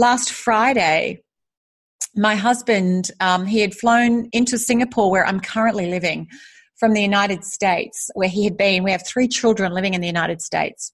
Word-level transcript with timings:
last 0.00 0.32
Friday, 0.32 1.20
my 2.16 2.34
husband, 2.34 3.10
um, 3.20 3.44
he 3.44 3.60
had 3.60 3.74
flown 3.74 4.28
into 4.32 4.58
Singapore, 4.58 5.10
where 5.10 5.26
I'm 5.26 5.40
currently 5.40 5.90
living, 5.90 6.26
from 6.78 6.94
the 6.94 7.02
United 7.02 7.44
States, 7.44 8.10
where 8.14 8.28
he 8.28 8.44
had 8.44 8.56
been. 8.56 8.82
We 8.82 8.92
have 8.92 9.06
three 9.06 9.28
children 9.28 9.72
living 9.72 9.92
in 9.92 10.00
the 10.00 10.06
United 10.06 10.40
States. 10.40 10.92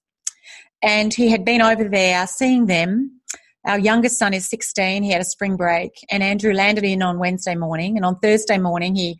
And 0.83 1.13
he 1.13 1.29
had 1.29 1.45
been 1.45 1.61
over 1.61 1.85
there 1.85 2.27
seeing 2.27 2.65
them. 2.65 3.21
Our 3.65 3.79
youngest 3.79 4.19
son 4.19 4.33
is 4.33 4.49
16. 4.49 5.03
He 5.03 5.11
had 5.11 5.21
a 5.21 5.25
spring 5.25 5.55
break. 5.55 5.91
And 6.11 6.21
Andrew 6.21 6.53
landed 6.53 6.83
in 6.83 7.01
on 7.01 7.17
Wednesday 7.17 7.55
morning. 7.55 7.95
And 7.95 8.05
on 8.05 8.19
Thursday 8.19 8.57
morning, 8.57 8.95
he 8.95 9.17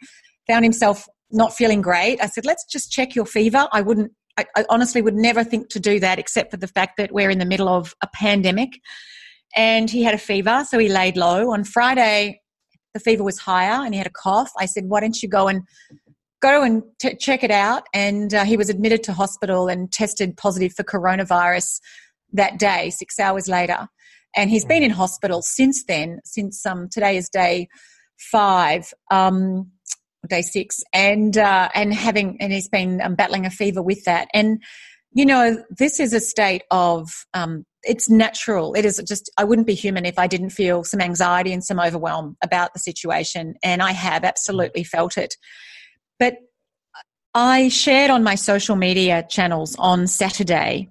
found 0.47 0.65
himself 0.65 1.07
not 1.31 1.53
feeling 1.53 1.81
great. 1.81 2.21
I 2.21 2.27
said, 2.27 2.45
let's 2.45 2.65
just 2.65 2.91
check 2.91 3.15
your 3.15 3.25
fever. 3.25 3.69
I 3.71 3.81
wouldn't, 3.81 4.11
I, 4.37 4.45
I 4.57 4.65
honestly 4.69 5.01
would 5.01 5.15
never 5.15 5.45
think 5.45 5.69
to 5.69 5.79
do 5.79 6.01
that 6.01 6.19
except 6.19 6.51
for 6.51 6.57
the 6.57 6.67
fact 6.67 6.97
that 6.97 7.13
we're 7.13 7.29
in 7.29 7.39
the 7.39 7.45
middle 7.45 7.69
of 7.69 7.95
a 8.03 8.07
pandemic 8.13 8.71
and 9.57 9.89
he 9.89 10.03
had 10.03 10.13
a 10.13 10.19
fever, 10.19 10.63
so 10.69 10.77
he 10.77 10.87
laid 10.87 11.17
low. 11.17 11.51
On 11.51 11.63
Friday, 11.63 12.41
the 12.93 12.99
fever 12.99 13.23
was 13.23 13.39
higher 13.39 13.83
and 13.83 13.93
he 13.93 13.97
had 13.97 14.07
a 14.07 14.11
cough. 14.11 14.51
I 14.57 14.67
said, 14.67 14.85
Why 14.85 14.99
don't 14.99 15.21
you 15.21 15.27
go 15.27 15.47
and 15.47 15.63
go 16.41 16.61
and 16.61 16.83
t- 16.99 17.15
check 17.15 17.43
it 17.43 17.49
out? 17.49 17.87
And 17.93 18.33
uh, 18.33 18.45
he 18.45 18.55
was 18.55 18.69
admitted 18.69 19.03
to 19.03 19.13
hospital 19.13 19.67
and 19.67 19.91
tested 19.91 20.37
positive 20.37 20.73
for 20.73 20.83
coronavirus 20.83 21.81
that 22.33 22.59
day, 22.59 22.91
six 22.91 23.19
hours 23.19 23.47
later. 23.47 23.87
And 24.35 24.51
he's 24.51 24.65
been 24.65 24.83
in 24.83 24.91
hospital 24.91 25.41
since 25.41 25.83
then, 25.85 26.19
since 26.23 26.63
um, 26.65 26.87
today 26.89 27.17
is 27.17 27.27
day 27.27 27.67
five. 28.17 28.93
Um, 29.09 29.71
day 30.27 30.41
six 30.41 30.81
and 30.93 31.37
uh, 31.37 31.69
and 31.73 31.93
having 31.93 32.37
and 32.41 32.51
he's 32.51 32.67
been 32.67 32.99
um, 33.01 33.15
battling 33.15 33.45
a 33.45 33.49
fever 33.49 33.81
with 33.81 34.03
that 34.03 34.27
and 34.33 34.61
you 35.17 35.25
know 35.25 35.63
this 35.71 35.99
is 35.99 36.13
a 36.13 36.19
state 36.19 36.61
of 36.69 37.09
um, 37.33 37.65
it's 37.81 38.09
natural. 38.09 38.75
It 38.75 38.85
is 38.85 39.01
just, 39.07 39.31
I 39.37 39.45
wouldn't 39.45 39.65
be 39.65 39.73
human 39.73 40.05
if 40.05 40.19
I 40.19 40.27
didn't 40.27 40.51
feel 40.51 40.83
some 40.83 41.01
anxiety 41.01 41.53
and 41.53 41.63
some 41.63 41.79
overwhelm 41.79 42.37
about 42.43 42.73
the 42.73 42.79
situation. 42.79 43.55
And 43.63 43.81
I 43.81 43.93
have 43.93 44.23
absolutely 44.23 44.83
felt 44.83 45.17
it. 45.17 45.35
But 46.19 46.35
I 47.33 47.69
shared 47.69 48.11
on 48.11 48.23
my 48.23 48.35
social 48.35 48.75
media 48.75 49.25
channels 49.27 49.75
on 49.79 50.05
Saturday 50.05 50.89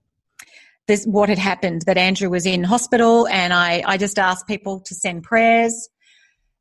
this 0.89 1.05
what 1.05 1.29
had 1.29 1.39
happened 1.39 1.83
that 1.87 1.99
Andrew 1.99 2.31
was 2.31 2.47
in 2.47 2.65
hospital 2.65 3.27
and 3.29 3.53
I, 3.53 3.83
I 3.87 3.97
just 3.97 4.19
asked 4.19 4.47
people 4.47 4.81
to 4.81 4.95
send 4.95 5.23
prayers. 5.23 5.89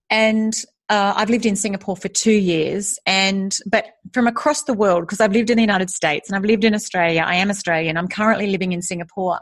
And 0.10 0.54
uh, 0.90 1.14
I've 1.16 1.30
lived 1.30 1.46
in 1.46 1.56
Singapore 1.56 1.98
for 1.98 2.08
two 2.08 2.32
years, 2.32 3.00
and 3.06 3.56
but 3.66 3.86
from 4.14 4.28
across 4.28 4.64
the 4.64 4.74
world 4.74 5.04
because 5.04 5.20
I've 5.20 5.32
lived 5.32 5.50
in 5.50 5.58
the 5.58 5.64
United 5.64 5.90
States 5.90 6.30
and 6.30 6.36
I've 6.36 6.46
lived 6.46 6.64
in 6.64 6.76
Australia. 6.76 7.24
I 7.26 7.36
am 7.36 7.50
Australian. 7.50 7.98
I'm 7.98 8.08
currently 8.08 8.48
living 8.48 8.72
in 8.72 8.82
Singapore, 8.82 9.40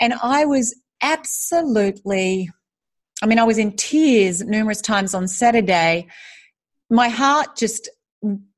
and 0.00 0.14
I 0.22 0.44
was 0.44 0.78
absolutely, 1.02 2.50
I 3.22 3.26
mean, 3.26 3.38
I 3.38 3.44
was 3.44 3.58
in 3.58 3.72
tears 3.76 4.42
numerous 4.42 4.80
times 4.80 5.14
on 5.14 5.26
Saturday. 5.26 6.08
My 6.90 7.08
heart 7.08 7.56
just 7.56 7.88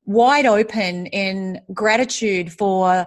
wide 0.05 0.47
open 0.47 1.07
in 1.07 1.61
gratitude 1.73 2.53
for 2.53 3.07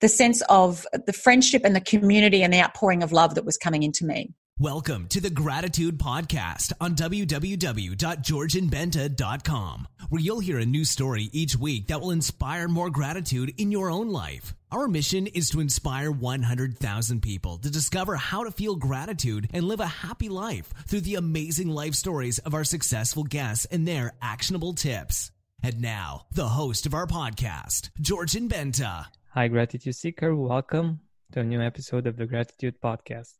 the 0.00 0.08
sense 0.08 0.42
of 0.48 0.86
the 1.06 1.12
friendship 1.12 1.62
and 1.64 1.76
the 1.76 1.80
community 1.80 2.42
and 2.42 2.52
the 2.52 2.60
outpouring 2.60 3.02
of 3.02 3.12
love 3.12 3.34
that 3.34 3.44
was 3.44 3.56
coming 3.56 3.82
into 3.82 4.04
me. 4.04 4.34
Welcome 4.60 5.08
to 5.08 5.20
the 5.20 5.30
Gratitude 5.30 5.98
Podcast 5.98 6.72
on 6.80 6.94
www.georgianbenta.com, 6.94 9.88
where 10.08 10.22
you'll 10.22 10.38
hear 10.38 10.60
a 10.60 10.64
new 10.64 10.84
story 10.84 11.28
each 11.32 11.56
week 11.56 11.88
that 11.88 12.00
will 12.00 12.12
inspire 12.12 12.68
more 12.68 12.88
gratitude 12.88 13.52
in 13.58 13.72
your 13.72 13.90
own 13.90 14.10
life. 14.10 14.54
Our 14.70 14.86
mission 14.86 15.26
is 15.26 15.50
to 15.50 15.58
inspire 15.58 16.12
100,000 16.12 17.20
people 17.20 17.58
to 17.58 17.68
discover 17.68 18.14
how 18.14 18.44
to 18.44 18.52
feel 18.52 18.76
gratitude 18.76 19.50
and 19.52 19.64
live 19.64 19.80
a 19.80 19.86
happy 19.86 20.28
life 20.28 20.72
through 20.86 21.00
the 21.00 21.16
amazing 21.16 21.70
life 21.70 21.96
stories 21.96 22.38
of 22.38 22.54
our 22.54 22.62
successful 22.62 23.24
guests 23.24 23.64
and 23.64 23.88
their 23.88 24.12
actionable 24.22 24.74
tips. 24.74 25.32
And 25.64 25.82
now, 25.82 26.26
the 26.30 26.46
host 26.46 26.86
of 26.86 26.94
our 26.94 27.08
podcast, 27.08 27.90
Georgian 28.00 28.48
Benta. 28.48 29.06
Hi, 29.30 29.48
Gratitude 29.48 29.96
Seeker. 29.96 30.36
Welcome 30.36 31.00
to 31.32 31.40
a 31.40 31.44
new 31.44 31.60
episode 31.60 32.06
of 32.06 32.16
the 32.16 32.26
Gratitude 32.26 32.80
Podcast. 32.80 33.34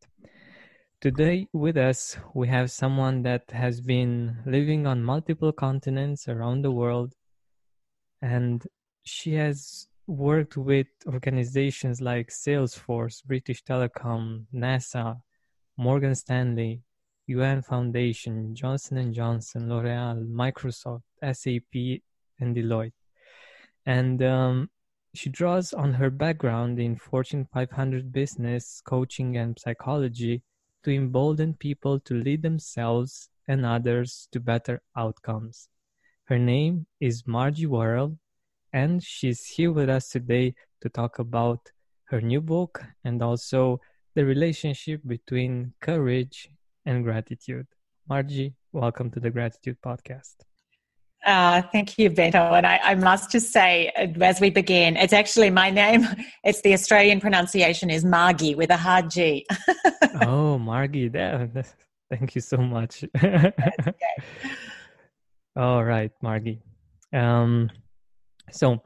Today, 1.04 1.48
with 1.52 1.76
us, 1.76 2.16
we 2.32 2.48
have 2.48 2.70
someone 2.70 3.24
that 3.24 3.50
has 3.50 3.78
been 3.78 4.38
living 4.46 4.86
on 4.86 5.04
multiple 5.04 5.52
continents 5.52 6.28
around 6.28 6.62
the 6.62 6.70
world, 6.70 7.12
and 8.22 8.66
she 9.02 9.34
has 9.34 9.86
worked 10.06 10.56
with 10.56 10.86
organizations 11.06 12.00
like 12.00 12.30
Salesforce, 12.30 13.22
British 13.22 13.62
Telecom, 13.64 14.46
NASA, 14.54 15.20
Morgan 15.76 16.14
Stanley, 16.14 16.80
UN 17.26 17.60
Foundation, 17.60 18.54
Johnson 18.54 19.12
& 19.12 19.12
Johnson, 19.12 19.68
L'Oreal, 19.68 20.26
Microsoft, 20.26 21.02
SAP, 21.20 22.00
and 22.40 22.56
Deloitte. 22.56 22.94
And 23.84 24.22
um, 24.22 24.70
she 25.14 25.28
draws 25.28 25.74
on 25.74 25.92
her 25.92 26.08
background 26.08 26.80
in 26.80 26.96
Fortune 26.96 27.46
500 27.52 28.10
business, 28.10 28.80
coaching, 28.86 29.36
and 29.36 29.58
psychology 29.58 30.42
to 30.84 30.94
embolden 30.94 31.54
people 31.54 31.98
to 32.00 32.14
lead 32.14 32.42
themselves 32.42 33.28
and 33.48 33.64
others 33.64 34.28
to 34.32 34.40
better 34.40 34.82
outcomes. 34.96 35.68
Her 36.24 36.38
name 36.38 36.86
is 37.00 37.26
Margie 37.26 37.66
Warrell, 37.66 38.16
and 38.72 39.02
she's 39.02 39.46
here 39.46 39.72
with 39.72 39.88
us 39.88 40.08
today 40.10 40.54
to 40.82 40.88
talk 40.88 41.18
about 41.18 41.72
her 42.04 42.20
new 42.20 42.40
book 42.40 42.84
and 43.04 43.22
also 43.22 43.80
the 44.14 44.24
relationship 44.24 45.00
between 45.06 45.72
courage 45.80 46.50
and 46.86 47.02
gratitude. 47.02 47.66
Margie, 48.08 48.54
welcome 48.72 49.10
to 49.10 49.20
the 49.20 49.30
Gratitude 49.30 49.78
Podcast. 49.84 50.36
Uh, 51.24 51.62
thank 51.72 51.98
you, 51.98 52.10
Benta. 52.10 52.52
And 52.52 52.66
I, 52.66 52.78
I, 52.82 52.94
must 52.94 53.30
just 53.32 53.50
say, 53.50 53.90
as 54.20 54.40
we 54.40 54.50
begin, 54.50 54.96
it's 54.96 55.12
actually 55.12 55.50
my 55.50 55.70
name. 55.70 56.06
It's 56.44 56.60
the 56.60 56.74
Australian 56.74 57.20
pronunciation 57.20 57.88
is 57.88 58.04
Margie 58.04 58.54
with 58.54 58.68
a 58.68 58.76
hard 58.76 59.10
G. 59.10 59.46
oh, 60.22 60.58
Margie. 60.58 61.08
That, 61.08 61.74
thank 62.10 62.34
you 62.34 62.42
so 62.42 62.58
much. 62.58 63.04
All 65.56 65.82
right, 65.82 66.12
Margie. 66.20 66.60
Um, 67.14 67.70
so, 68.50 68.82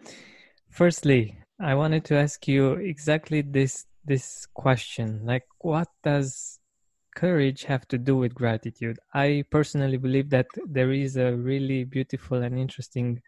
firstly, 0.71 1.37
I 1.61 1.75
wanted 1.75 2.05
to 2.07 2.17
ask 2.17 2.47
you 2.47 2.75
exactly 2.75 3.43
this 3.43 3.87
this 4.05 4.47
question. 4.55 5.23
Like, 5.25 5.47
what 5.59 5.89
does 6.05 6.58
courage 7.19 7.65
have 7.65 7.87
to 7.89 7.99
do 7.99 8.15
with 8.17 8.33
gratitude? 8.33 8.97
I 9.13 9.45
personally 9.51 9.97
believe 9.97 10.31
that 10.31 10.47
there 10.67 10.93
is 10.93 11.17
a 11.17 11.33
really 11.35 11.83
beautiful 11.85 12.39
and 12.43 12.57
interesting 12.57 13.21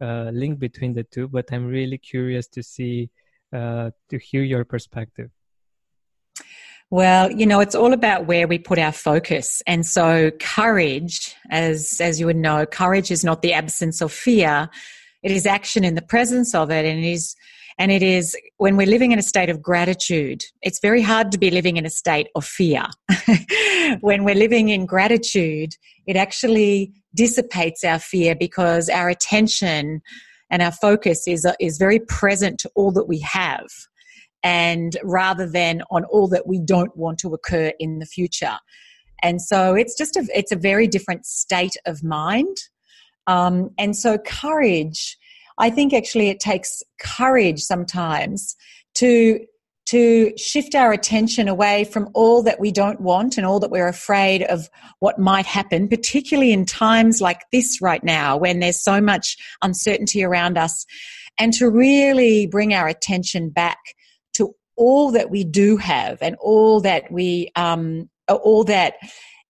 uh, 0.00 0.30
link 0.32 0.58
between 0.58 0.94
the 0.94 1.04
two, 1.04 1.28
but 1.28 1.46
I'm 1.52 1.66
really 1.66 1.98
curious 1.98 2.48
to 2.48 2.62
see, 2.62 3.08
uh, 3.52 3.90
to 4.10 4.18
hear 4.18 4.42
your 4.42 4.64
perspective. 4.64 5.30
Well, 6.90 7.30
you 7.30 7.46
know, 7.46 7.60
it's 7.60 7.74
all 7.74 7.92
about 7.92 8.26
where 8.26 8.46
we 8.48 8.58
put 8.58 8.78
our 8.78 8.92
focus. 8.92 9.62
And 9.66 9.84
so 9.84 10.30
courage, 10.40 11.34
as 11.50 12.00
as 12.00 12.20
you 12.20 12.26
would 12.26 12.36
know, 12.36 12.66
courage 12.66 13.10
is 13.10 13.24
not 13.24 13.42
the 13.42 13.52
absence 13.52 14.00
of 14.00 14.12
fear. 14.12 14.68
It 15.22 15.32
is 15.32 15.46
action 15.46 15.84
in 15.84 15.94
the 15.94 16.02
presence 16.02 16.54
of 16.54 16.70
it 16.70 16.84
and 16.84 17.04
it 17.04 17.10
is 17.10 17.34
and 17.78 17.92
it 17.92 18.02
is 18.02 18.36
when 18.56 18.76
we're 18.76 18.86
living 18.86 19.12
in 19.12 19.18
a 19.18 19.22
state 19.22 19.50
of 19.50 19.60
gratitude, 19.60 20.42
it's 20.62 20.80
very 20.80 21.02
hard 21.02 21.30
to 21.32 21.38
be 21.38 21.50
living 21.50 21.76
in 21.76 21.84
a 21.84 21.90
state 21.90 22.28
of 22.34 22.44
fear. 22.44 22.86
when 24.00 24.24
we're 24.24 24.34
living 24.34 24.70
in 24.70 24.86
gratitude, 24.86 25.74
it 26.06 26.16
actually 26.16 26.92
dissipates 27.14 27.84
our 27.84 27.98
fear 27.98 28.34
because 28.34 28.88
our 28.88 29.08
attention 29.08 30.00
and 30.50 30.62
our 30.62 30.72
focus 30.72 31.28
is, 31.28 31.46
is 31.60 31.76
very 31.76 31.98
present 31.98 32.58
to 32.60 32.70
all 32.74 32.92
that 32.92 33.08
we 33.08 33.18
have 33.20 33.66
and 34.42 34.96
rather 35.02 35.46
than 35.46 35.82
on 35.90 36.04
all 36.04 36.28
that 36.28 36.46
we 36.46 36.58
don't 36.58 36.96
want 36.96 37.18
to 37.18 37.34
occur 37.34 37.72
in 37.78 37.98
the 37.98 38.06
future. 38.06 38.56
And 39.22 39.42
so 39.42 39.74
it's 39.74 39.96
just 39.96 40.16
a, 40.16 40.26
it's 40.34 40.52
a 40.52 40.56
very 40.56 40.86
different 40.86 41.26
state 41.26 41.76
of 41.84 42.02
mind. 42.02 42.56
Um, 43.26 43.70
and 43.76 43.96
so 43.96 44.18
courage 44.18 45.18
I 45.58 45.70
think 45.70 45.92
actually 45.92 46.28
it 46.28 46.40
takes 46.40 46.82
courage 47.00 47.60
sometimes 47.60 48.56
to 48.94 49.40
to 49.86 50.32
shift 50.36 50.74
our 50.74 50.92
attention 50.92 51.46
away 51.46 51.84
from 51.84 52.08
all 52.12 52.42
that 52.42 52.58
we 52.58 52.72
don't 52.72 53.00
want 53.00 53.36
and 53.36 53.46
all 53.46 53.60
that 53.60 53.70
we're 53.70 53.86
afraid 53.86 54.42
of 54.42 54.68
what 54.98 55.16
might 55.16 55.46
happen, 55.46 55.86
particularly 55.86 56.52
in 56.52 56.66
times 56.66 57.20
like 57.20 57.42
this 57.52 57.80
right 57.80 58.02
now 58.02 58.36
when 58.36 58.58
there's 58.58 58.82
so 58.82 59.00
much 59.00 59.36
uncertainty 59.62 60.24
around 60.24 60.58
us, 60.58 60.84
and 61.38 61.52
to 61.52 61.70
really 61.70 62.48
bring 62.48 62.74
our 62.74 62.88
attention 62.88 63.48
back 63.48 63.78
to 64.34 64.52
all 64.76 65.12
that 65.12 65.30
we 65.30 65.44
do 65.44 65.76
have 65.76 66.18
and 66.20 66.34
all 66.40 66.80
that 66.80 67.10
we 67.12 67.50
um, 67.54 68.10
all 68.28 68.64
that 68.64 68.94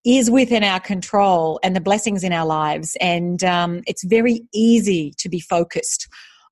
is 0.07 0.31
within 0.31 0.63
our 0.63 0.79
control 0.79 1.59
and 1.65 1.75
the 1.75 1.81
blessings 1.81 2.23
in 2.23 2.33
our 2.33 2.47
lives. 2.47 2.97
And 3.01 3.43
um, 3.43 3.83
it's 3.89 4.05
very 4.05 4.43
easy 4.55 5.13
to 5.19 5.29
be 5.29 5.41
focused 5.41 6.09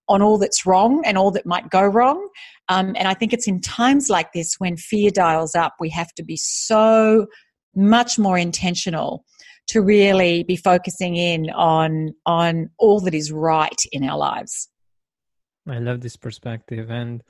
on 0.09 0.21
all 0.21 0.39
that's 0.39 0.67
wrong 0.67 1.03
and 1.07 1.17
all 1.17 1.31
that 1.31 1.47
might 1.47 1.71
go 1.71 1.83
wrong. 1.83 2.29
Um, 2.69 2.95
and 2.99 3.07
I 3.07 3.15
think 3.15 3.33
it's 3.33 3.47
in 3.47 3.61
times 3.61 4.11
like 4.11 4.33
this 4.33 4.57
when 4.59 4.77
fear 4.77 5.11
dials 5.11 5.55
up, 5.55 5.75
we 5.79 5.89
have 5.91 6.13
to 6.15 6.25
be 6.25 6.37
so 6.37 7.27
much 7.77 8.19
more 8.19 8.37
intentional 8.37 9.25
to 9.69 9.81
really 9.81 10.43
be 10.43 10.57
focusing 10.57 11.17
in 11.17 11.49
on 11.51 12.13
on 12.27 12.71
all 12.79 13.01
that 13.01 13.15
is 13.15 13.33
right 13.33 13.83
in 13.93 14.05
our 14.05 14.19
lives. 14.19 14.69
I 15.67 15.79
love 15.79 16.01
this 16.03 16.17
perspective, 16.17 16.91
and 16.91 17.23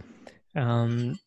um, 0.56 1.18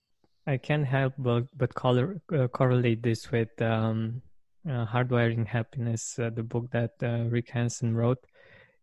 I 0.45 0.57
can't 0.57 0.85
help 0.85 1.13
but 1.17 1.45
but 1.55 1.73
color, 1.73 2.21
uh, 2.33 2.47
correlate 2.47 3.03
this 3.03 3.31
with 3.31 3.61
um, 3.61 4.21
uh, 4.67 4.85
Hardwiring 4.85 5.47
Happiness, 5.47 6.19
uh, 6.19 6.29
the 6.29 6.43
book 6.43 6.69
that 6.71 6.91
uh, 7.01 7.29
Rick 7.29 7.49
Hanson 7.49 7.95
wrote, 7.95 8.23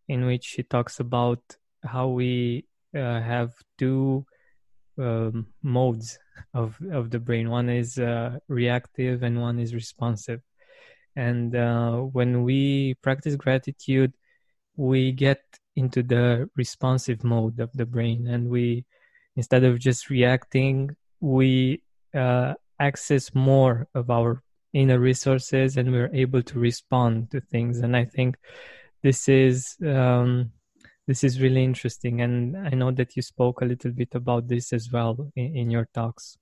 in 0.09 0.27
which 0.27 0.49
he 0.51 0.63
talks 0.63 1.01
about 1.01 1.41
how 1.85 2.09
we 2.09 2.67
uh, 2.95 3.21
have 3.21 3.53
two 3.79 4.25
um, 4.99 5.47
modes 5.63 6.19
of 6.55 6.79
of 6.93 7.11
the 7.11 7.19
brain. 7.19 7.51
One 7.51 7.69
is 7.69 7.99
uh, 7.99 8.39
reactive, 8.49 9.23
and 9.23 9.41
one 9.41 9.59
is 9.59 9.75
responsive. 9.75 10.41
And 11.17 11.53
when 12.13 12.43
we 12.43 12.95
practice 12.95 13.37
gratitude, 13.37 14.15
we 14.77 15.13
get 15.13 15.43
into 15.77 16.03
the 16.03 16.51
responsive 16.57 17.23
mode 17.23 17.61
of 17.61 17.71
the 17.73 17.87
brain, 17.87 18.27
and 18.27 18.49
we 18.49 18.85
instead 19.37 19.65
of 19.65 19.79
just 19.79 20.11
reacting, 20.11 20.97
we 21.21 21.83
uh, 22.15 22.55
access 22.81 23.35
more 23.35 23.87
of 23.95 24.11
our 24.11 24.43
inner 24.75 24.99
resources, 24.99 25.77
and 25.79 25.91
we're 25.91 26.11
able 26.13 26.43
to 26.43 26.59
respond 26.59 27.31
to 27.31 27.41
things. 27.41 27.79
And 27.79 27.97
I 27.97 28.05
think 28.05 28.37
this 29.03 29.29
is 29.29 29.77
um, 29.87 30.53
this 31.07 31.23
is 31.23 31.39
really 31.39 31.63
interesting 31.63 32.23
and 32.23 32.57
i 32.57 32.71
know 32.71 32.91
that 32.91 33.15
you 33.15 33.21
spoke 33.21 33.61
a 33.61 33.65
little 33.67 33.91
bit 33.91 34.15
about 34.15 34.49
this 34.49 34.73
as 34.73 34.91
well 34.91 35.31
in, 35.37 35.55
in 35.55 35.71
your 35.71 35.87
talks 35.93 36.39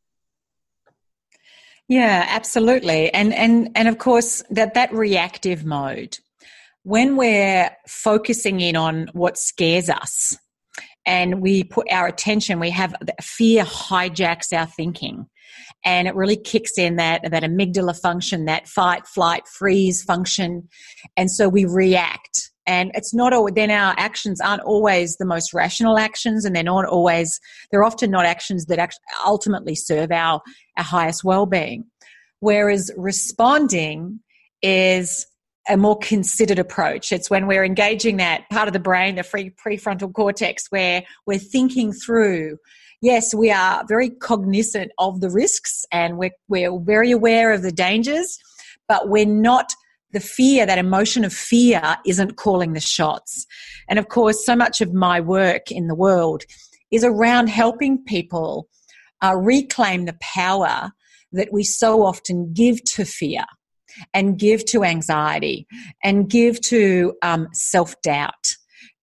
yeah, 1.89 2.25
absolutely. 2.29 3.13
And 3.13 3.35
and 3.35 3.71
and 3.75 3.87
of 3.87 3.99
course 3.99 4.43
that 4.51 4.75
that 4.75 4.93
reactive 4.95 5.65
mode 5.65 6.19
when 6.85 7.17
we're 7.17 7.71
focusing 7.87 8.61
in 8.61 8.77
on 8.77 9.09
what 9.13 9.37
scares 9.37 9.91
us 9.91 10.39
and 11.05 11.43
we 11.43 11.65
put 11.65 11.87
our 11.93 12.07
attention 12.07 12.61
we 12.61 12.71
have 12.71 12.95
fear 13.21 13.65
hijacks 13.65 14.57
our 14.57 14.67
thinking 14.67 15.27
and 15.85 16.07
it 16.07 16.15
really 16.15 16.37
kicks 16.37 16.79
in 16.79 16.97
that 16.97 17.23
that 17.31 17.43
amygdala 17.43 17.99
function 17.99 18.45
that 18.45 18.69
fight 18.69 19.07
flight 19.07 19.47
freeze 19.49 20.03
function. 20.03 20.69
And 21.17 21.31
so 21.31 21.49
we 21.49 21.65
react. 21.65 22.51
And 22.65 22.93
it's 22.95 23.13
not 23.13 23.33
all 23.33 23.51
then 23.53 23.73
our 23.73 23.95
actions 23.99 24.41
aren't 24.41 24.63
always 24.63 25.17
the 25.17 25.25
most 25.25 25.53
rational 25.53 25.99
actions 25.99 26.45
and 26.45 26.55
they're 26.55 26.63
not 26.63 26.87
always 26.87 27.41
they're 27.71 27.85
often 27.85 28.11
not 28.11 28.25
actions 28.25 28.67
that 28.67 28.95
ultimately 29.27 29.75
serve 29.75 30.13
our 30.13 30.41
our 30.77 30.85
highest 30.85 31.25
well-being. 31.25 31.85
Whereas 32.41 32.91
responding 32.97 34.21
is 34.63 35.27
a 35.69 35.77
more 35.77 35.99
considered 35.99 36.59
approach. 36.59 37.13
It's 37.13 37.31
when 37.31 37.47
we're 37.47 37.65
engaging 37.65 38.17
that 38.17 38.49
part 38.51 38.69
of 38.69 38.73
the 38.73 38.81
brain 38.81 39.17
the 39.17 39.23
free 39.23 39.51
prefrontal 39.51 40.13
cortex 40.13 40.67
where 40.71 41.05
we're 41.27 41.39
thinking 41.39 41.93
through 41.93 42.59
yes 43.03 43.35
we 43.35 43.51
are 43.51 43.85
very 43.87 44.09
cognizant 44.09 44.91
of 44.99 45.21
the 45.21 45.31
risks 45.31 45.85
and 45.93 46.17
we're, 46.17 46.31
we're 46.49 46.79
very 46.81 47.11
aware 47.11 47.53
of 47.53 47.63
the 47.63 47.73
dangers 47.73 48.39
but 48.89 49.09
we're 49.09 49.27
not 49.27 49.75
the 50.13 50.21
fear, 50.21 50.67
that 50.67 50.79
emotion 50.79 51.25
of 51.25 51.33
fear, 51.33 51.97
isn't 52.07 52.37
calling 52.37 52.75
the 52.75 52.81
shots. 52.81 53.47
And 53.89 53.99
of 53.99 54.09
course, 54.09 54.45
so 54.45 54.55
much 54.55 54.81
of 54.81 54.93
my 54.93 55.21
work 55.21 55.71
in 55.71 55.89
the 55.89 55.95
world 55.95 56.45
is 56.91 57.05
around 57.05 57.49
helping 57.49 58.05
people 58.05 58.69
uh, 59.23 59.35
reclaim 59.37 60.05
the 60.05 60.17
power 60.21 60.93
that 61.33 61.53
we 61.53 61.65
so 61.65 62.05
often 62.05 62.53
give 62.53 62.85
to 62.85 63.05
fear 63.05 63.45
and 64.13 64.39
give 64.39 64.65
to 64.67 64.85
anxiety 64.85 65.67
and 66.05 66.29
give 66.29 66.61
to 66.61 67.15
um, 67.23 67.49
self 67.53 68.01
doubt 68.03 68.57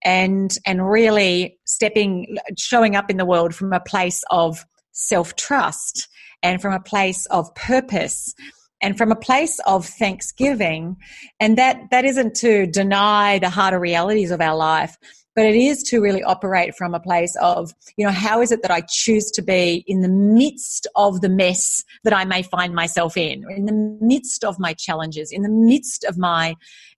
and 0.03 0.57
and 0.65 0.89
really 0.89 1.57
stepping 1.65 2.37
showing 2.57 2.95
up 2.95 3.09
in 3.09 3.17
the 3.17 3.25
world 3.25 3.53
from 3.53 3.73
a 3.73 3.79
place 3.79 4.23
of 4.31 4.65
self 4.91 5.35
trust 5.35 6.07
and 6.43 6.61
from 6.61 6.73
a 6.73 6.79
place 6.79 7.25
of 7.27 7.53
purpose 7.55 8.33
and 8.81 8.97
from 8.97 9.11
a 9.11 9.15
place 9.15 9.59
of 9.65 9.85
thanksgiving. 9.85 10.95
And 11.39 11.57
that 11.57 11.89
that 11.91 12.05
isn't 12.05 12.35
to 12.37 12.65
deny 12.67 13.39
the 13.39 13.49
harder 13.49 13.79
realities 13.79 14.31
of 14.31 14.41
our 14.41 14.55
life 14.55 14.97
but 15.35 15.45
it 15.45 15.55
is 15.55 15.83
to 15.83 16.01
really 16.01 16.21
operate 16.23 16.75
from 16.75 16.93
a 16.93 16.99
place 16.99 17.33
of 17.39 17.73
you 17.95 18.05
know 18.05 18.11
how 18.11 18.41
is 18.41 18.51
it 18.51 18.61
that 18.61 18.71
i 18.71 18.81
choose 18.81 19.31
to 19.31 19.41
be 19.41 19.85
in 19.87 20.01
the 20.01 20.09
midst 20.09 20.85
of 20.97 21.21
the 21.21 21.29
mess 21.29 21.85
that 22.03 22.13
i 22.13 22.25
may 22.25 22.43
find 22.43 22.73
myself 22.73 23.15
in 23.15 23.45
in 23.55 23.65
the 23.65 23.97
midst 24.01 24.43
of 24.43 24.59
my 24.59 24.73
challenges 24.73 25.31
in 25.31 25.41
the 25.41 25.49
midst 25.49 26.03
of 26.03 26.17
my 26.17 26.55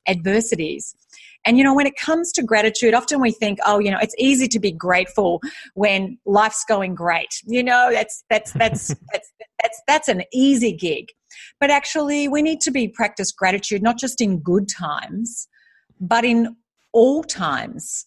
adversities 0.07 0.95
and 1.45 1.57
you 1.57 1.63
know, 1.63 1.73
when 1.73 1.87
it 1.87 1.95
comes 1.95 2.31
to 2.33 2.43
gratitude, 2.43 2.93
often 2.93 3.19
we 3.19 3.31
think, 3.31 3.59
oh, 3.65 3.79
you 3.79 3.89
know, 3.89 3.97
it's 4.01 4.15
easy 4.17 4.47
to 4.47 4.59
be 4.59 4.71
grateful 4.71 5.41
when 5.73 6.17
life's 6.25 6.63
going 6.67 6.93
great. 6.93 7.41
You 7.45 7.63
know, 7.63 7.89
that's 7.91 8.23
that's 8.29 8.51
that's 8.53 8.87
that's 9.11 9.31
that's 9.61 9.81
that's 9.87 10.07
an 10.07 10.23
easy 10.33 10.71
gig. 10.71 11.07
But 11.59 11.71
actually, 11.71 12.27
we 12.27 12.41
need 12.41 12.61
to 12.61 12.71
be 12.71 12.87
practice 12.87 13.31
gratitude 13.31 13.81
not 13.81 13.97
just 13.97 14.21
in 14.21 14.39
good 14.39 14.67
times, 14.69 15.47
but 15.99 16.25
in 16.25 16.55
all 16.93 17.23
times. 17.23 18.05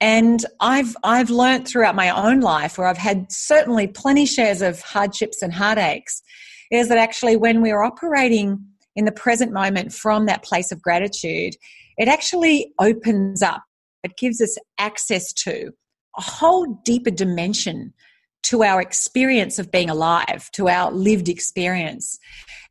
And 0.00 0.44
I've 0.60 0.96
I've 1.02 1.30
learned 1.30 1.66
throughout 1.66 1.94
my 1.94 2.10
own 2.10 2.40
life 2.40 2.78
where 2.78 2.86
I've 2.86 2.98
had 2.98 3.32
certainly 3.32 3.86
plenty 3.86 4.26
shares 4.26 4.62
of 4.62 4.80
hardships 4.80 5.42
and 5.42 5.52
heartaches, 5.52 6.22
is 6.70 6.88
that 6.88 6.98
actually 6.98 7.36
when 7.36 7.62
we're 7.62 7.82
operating 7.82 8.64
in 8.96 9.04
the 9.04 9.12
present 9.12 9.52
moment 9.52 9.92
from 9.92 10.26
that 10.26 10.42
place 10.42 10.72
of 10.72 10.82
gratitude, 10.82 11.54
it 11.96 12.08
actually 12.08 12.72
opens 12.80 13.42
up. 13.42 13.62
It 14.02 14.16
gives 14.16 14.40
us 14.40 14.56
access 14.78 15.32
to 15.34 15.72
a 16.16 16.22
whole 16.22 16.80
deeper 16.84 17.10
dimension 17.10 17.92
to 18.44 18.62
our 18.62 18.80
experience 18.80 19.58
of 19.58 19.70
being 19.70 19.90
alive, 19.90 20.50
to 20.52 20.68
our 20.68 20.90
lived 20.90 21.28
experience. 21.28 22.18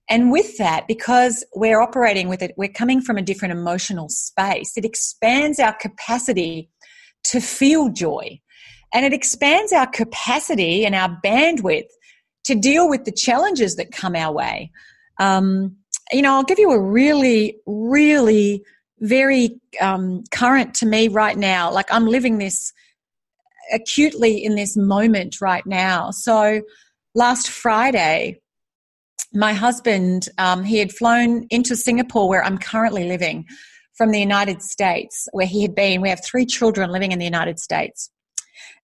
And 0.10 0.32
with 0.32 0.58
that, 0.58 0.88
because 0.88 1.44
we're 1.54 1.82
operating 1.82 2.28
with 2.28 2.42
it, 2.42 2.54
we're 2.58 2.70
coming 2.70 3.02
from 3.02 3.18
a 3.18 3.22
different 3.22 3.52
emotional 3.52 4.10
space, 4.10 4.78
it 4.78 4.86
expands 4.86 5.60
our 5.60 5.74
capacity 5.74 6.70
to 7.26 7.42
feel 7.42 7.90
joy. 7.90 8.40
And 8.94 9.06
it 9.06 9.14
expands 9.14 9.74
our 9.74 9.88
capacity 9.88 10.86
and 10.86 10.96
our 10.96 11.20
bandwidth 11.24 11.90
to 12.46 12.56
deal 12.56 12.88
with 12.88 13.04
the 13.04 13.12
challenges 13.12 13.76
that 13.76 13.92
come 13.92 14.16
our 14.16 14.32
way. 14.34 14.72
Um, 15.20 15.78
you 16.12 16.22
know, 16.22 16.34
I'll 16.34 16.44
give 16.44 16.60
you 16.60 16.72
a 16.72 16.80
really, 16.80 17.58
really 17.66 18.64
very 19.00 19.60
um, 19.82 20.24
current 20.32 20.74
to 20.76 20.86
me 20.86 21.08
right 21.08 21.38
now. 21.38 21.72
Like 21.72 21.92
I'm 21.92 22.08
living 22.08 22.38
this 22.38 22.72
acutely 23.74 24.44
in 24.44 24.56
this 24.56 24.78
moment 24.78 25.42
right 25.42 25.66
now. 25.66 26.12
So 26.12 26.62
last 27.14 27.50
Friday, 27.50 28.40
my 29.34 29.54
husband, 29.54 30.30
um, 30.38 30.64
he 30.64 30.78
had 30.78 30.92
flown 30.92 31.48
into 31.50 31.76
Singapore, 31.76 32.30
where 32.30 32.44
I'm 32.44 32.58
currently 32.58 33.06
living, 33.06 33.46
from 33.96 34.12
the 34.12 34.20
United 34.20 34.62
States, 34.62 35.28
where 35.32 35.48
he 35.48 35.62
had 35.62 35.74
been. 35.74 36.02
We 36.02 36.10
have 36.10 36.24
three 36.24 36.46
children 36.46 36.92
living 36.92 37.12
in 37.12 37.20
the 37.20 37.26
United 37.26 37.60
States. 37.60 38.12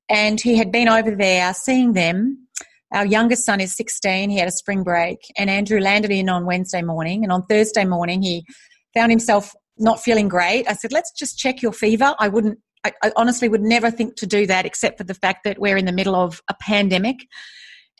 And 0.09 0.39
he 0.39 0.57
had 0.57 0.71
been 0.71 0.89
over 0.89 1.15
there 1.15 1.53
seeing 1.53 1.93
them. 1.93 2.47
Our 2.93 3.05
youngest 3.05 3.45
son 3.45 3.61
is 3.61 3.75
16. 3.75 4.29
He 4.29 4.37
had 4.37 4.47
a 4.47 4.51
spring 4.51 4.83
break. 4.83 5.19
And 5.37 5.49
Andrew 5.49 5.79
landed 5.79 6.11
in 6.11 6.29
on 6.29 6.45
Wednesday 6.45 6.81
morning. 6.81 7.23
And 7.23 7.31
on 7.31 7.43
Thursday 7.43 7.85
morning, 7.85 8.21
he 8.21 8.45
found 8.93 9.11
himself 9.11 9.53
not 9.77 10.01
feeling 10.01 10.27
great. 10.27 10.67
I 10.67 10.73
said, 10.73 10.91
let's 10.91 11.11
just 11.11 11.37
check 11.37 11.61
your 11.61 11.71
fever. 11.71 12.15
I 12.19 12.27
wouldn't, 12.27 12.59
I, 12.83 12.91
I 13.03 13.11
honestly 13.15 13.47
would 13.47 13.61
never 13.61 13.89
think 13.89 14.15
to 14.17 14.27
do 14.27 14.45
that 14.47 14.65
except 14.65 14.97
for 14.97 15.03
the 15.03 15.13
fact 15.13 15.43
that 15.45 15.59
we're 15.59 15.77
in 15.77 15.85
the 15.85 15.91
middle 15.91 16.15
of 16.15 16.41
a 16.49 16.55
pandemic 16.59 17.17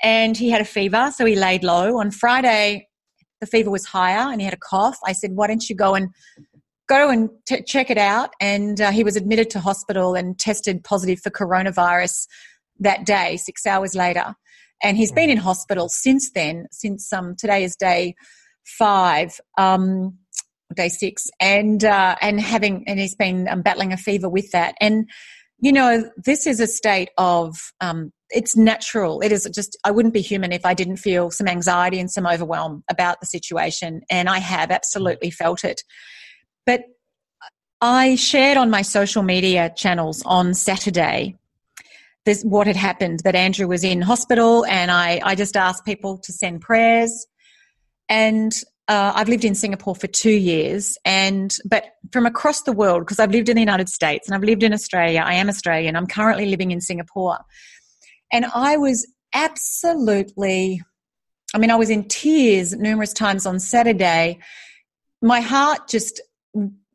and 0.02 0.36
he 0.36 0.50
had 0.50 0.62
a 0.62 0.66
fever, 0.66 1.12
so 1.16 1.26
he 1.26 1.36
laid 1.36 1.64
low. 1.64 2.00
On 2.00 2.12
Friday, 2.12 2.88
the 3.40 3.46
fever 3.46 3.70
was 3.70 3.86
higher 3.86 4.32
and 4.32 4.42
he 4.42 4.46
had 4.46 4.54
a 4.54 4.58
cough. 4.58 4.98
I 5.06 5.14
said, 5.14 5.32
Why 5.34 5.48
don't 5.48 5.70
you 5.70 5.76
go 5.76 5.96
and 5.96 6.10
go 6.88 7.10
and 7.10 7.30
t- 7.48 7.64
check 7.64 7.90
it 7.90 7.98
out? 7.98 8.32
And 8.40 8.82
uh, 8.82 8.92
he 8.92 9.04
was 9.04 9.16
admitted 9.16 9.50
to 9.52 9.60
hospital 9.60 10.16
and 10.16 10.38
tested 10.38 10.84
positive 10.84 11.20
for 11.20 11.30
coronavirus 11.30 12.28
that 12.80 13.06
day, 13.06 13.38
six 13.38 13.66
hours 13.66 13.96
later. 13.96 14.36
And 14.84 14.98
he's 14.98 15.12
been 15.12 15.30
in 15.30 15.38
hospital 15.38 15.90
since 15.90 16.32
then, 16.32 16.68
since 16.72 17.12
um, 17.14 17.36
today 17.36 17.64
is 17.64 17.76
day 17.76 18.16
five. 18.66 19.40
Um, 19.58 20.18
day 20.74 20.88
six 20.88 21.28
and 21.42 21.84
uh, 21.84 22.16
and 22.22 22.40
having 22.40 22.86
and 22.88 22.98
he's 22.98 23.14
been 23.14 23.46
um, 23.50 23.62
battling 23.62 23.92
a 23.92 23.98
fever 23.98 24.30
with 24.30 24.52
that 24.52 24.74
and 24.80 25.10
you 25.60 25.70
know 25.70 26.10
this 26.16 26.48
is 26.48 26.62
a 26.62 26.66
state 26.66 27.10
of 27.18 27.58
um, 27.82 28.14
it's 28.32 28.56
natural. 28.56 29.22
It 29.22 29.32
is 29.32 29.48
just, 29.54 29.78
I 29.84 29.92
wouldn't 29.92 30.14
be 30.14 30.22
human 30.22 30.52
if 30.52 30.66
I 30.66 30.74
didn't 30.74 30.98
feel 30.98 31.32
some 31.32 31.48
anxiety 31.48 32.00
and 32.00 32.10
some 32.10 32.26
overwhelm 32.26 32.84
about 32.90 33.20
the 33.20 33.26
situation. 33.26 34.02
And 34.10 34.30
I 34.30 34.40
have 34.40 34.72
absolutely 34.72 35.32
felt 35.32 35.64
it. 35.64 35.82
But 36.66 36.84
I 37.82 38.16
shared 38.16 38.58
on 38.58 38.70
my 38.70 38.82
social 38.82 39.24
media 39.24 39.72
channels 39.76 40.24
on 40.26 40.54
Saturday 40.54 41.36
this 42.26 42.44
what 42.44 42.68
had 42.68 42.76
happened 42.76 43.22
that 43.24 43.36
Andrew 43.36 43.68
was 43.68 43.84
in 43.84 44.02
hospital 44.02 44.66
and 44.66 44.92
I, 44.92 45.22
I 45.24 45.36
just 45.36 45.58
asked 45.58 45.86
people 45.86 46.18
to 46.20 46.32
send 46.32 46.62
prayers. 46.62 47.26
And 48.08 48.54
uh, 48.88 49.14
I've 49.16 49.30
lived 49.30 49.46
in 49.46 49.56
Singapore 49.56 49.96
for 49.96 50.08
two 50.08 50.32
years, 50.32 50.98
and 51.06 51.56
but 51.64 51.86
from 52.12 52.26
across 52.26 52.64
the 52.64 52.74
world 52.74 53.04
because 53.04 53.20
I've 53.20 53.32
lived 53.32 53.48
in 53.48 53.56
the 53.56 53.62
United 53.62 53.88
States 53.88 54.28
and 54.28 54.36
I've 54.36 54.44
lived 54.44 54.64
in 54.64 54.74
Australia. 54.74 55.22
I 55.24 55.36
am 55.36 55.48
Australian. 55.48 55.96
I'm 55.96 56.08
currently 56.08 56.48
living 56.48 56.72
in 56.72 56.82
Singapore, 56.82 57.38
and 58.34 58.46
I 58.54 58.76
was 58.76 59.08
absolutely. 59.34 60.82
I 61.54 61.58
mean, 61.58 61.72
I 61.72 61.76
was 61.76 61.90
in 61.90 62.06
tears 62.10 62.76
numerous 62.76 63.14
times 63.14 63.46
on 63.46 63.62
Saturday. 63.62 64.40
My 65.22 65.40
heart 65.40 65.88
just 65.88 66.20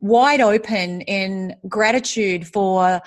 wide 0.00 0.42
open 0.42 1.00
in 1.02 1.56
gratitude 1.66 2.46
for 2.46 3.00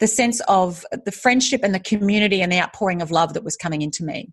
the 0.00 0.06
sense 0.06 0.40
of 0.48 0.84
the 1.04 1.12
friendship 1.12 1.60
and 1.62 1.74
the 1.74 1.80
community 1.80 2.42
and 2.42 2.50
the 2.50 2.58
outpouring 2.58 3.02
of 3.02 3.10
love 3.10 3.34
that 3.34 3.44
was 3.44 3.56
coming 3.56 3.82
into 3.82 4.02
me. 4.02 4.32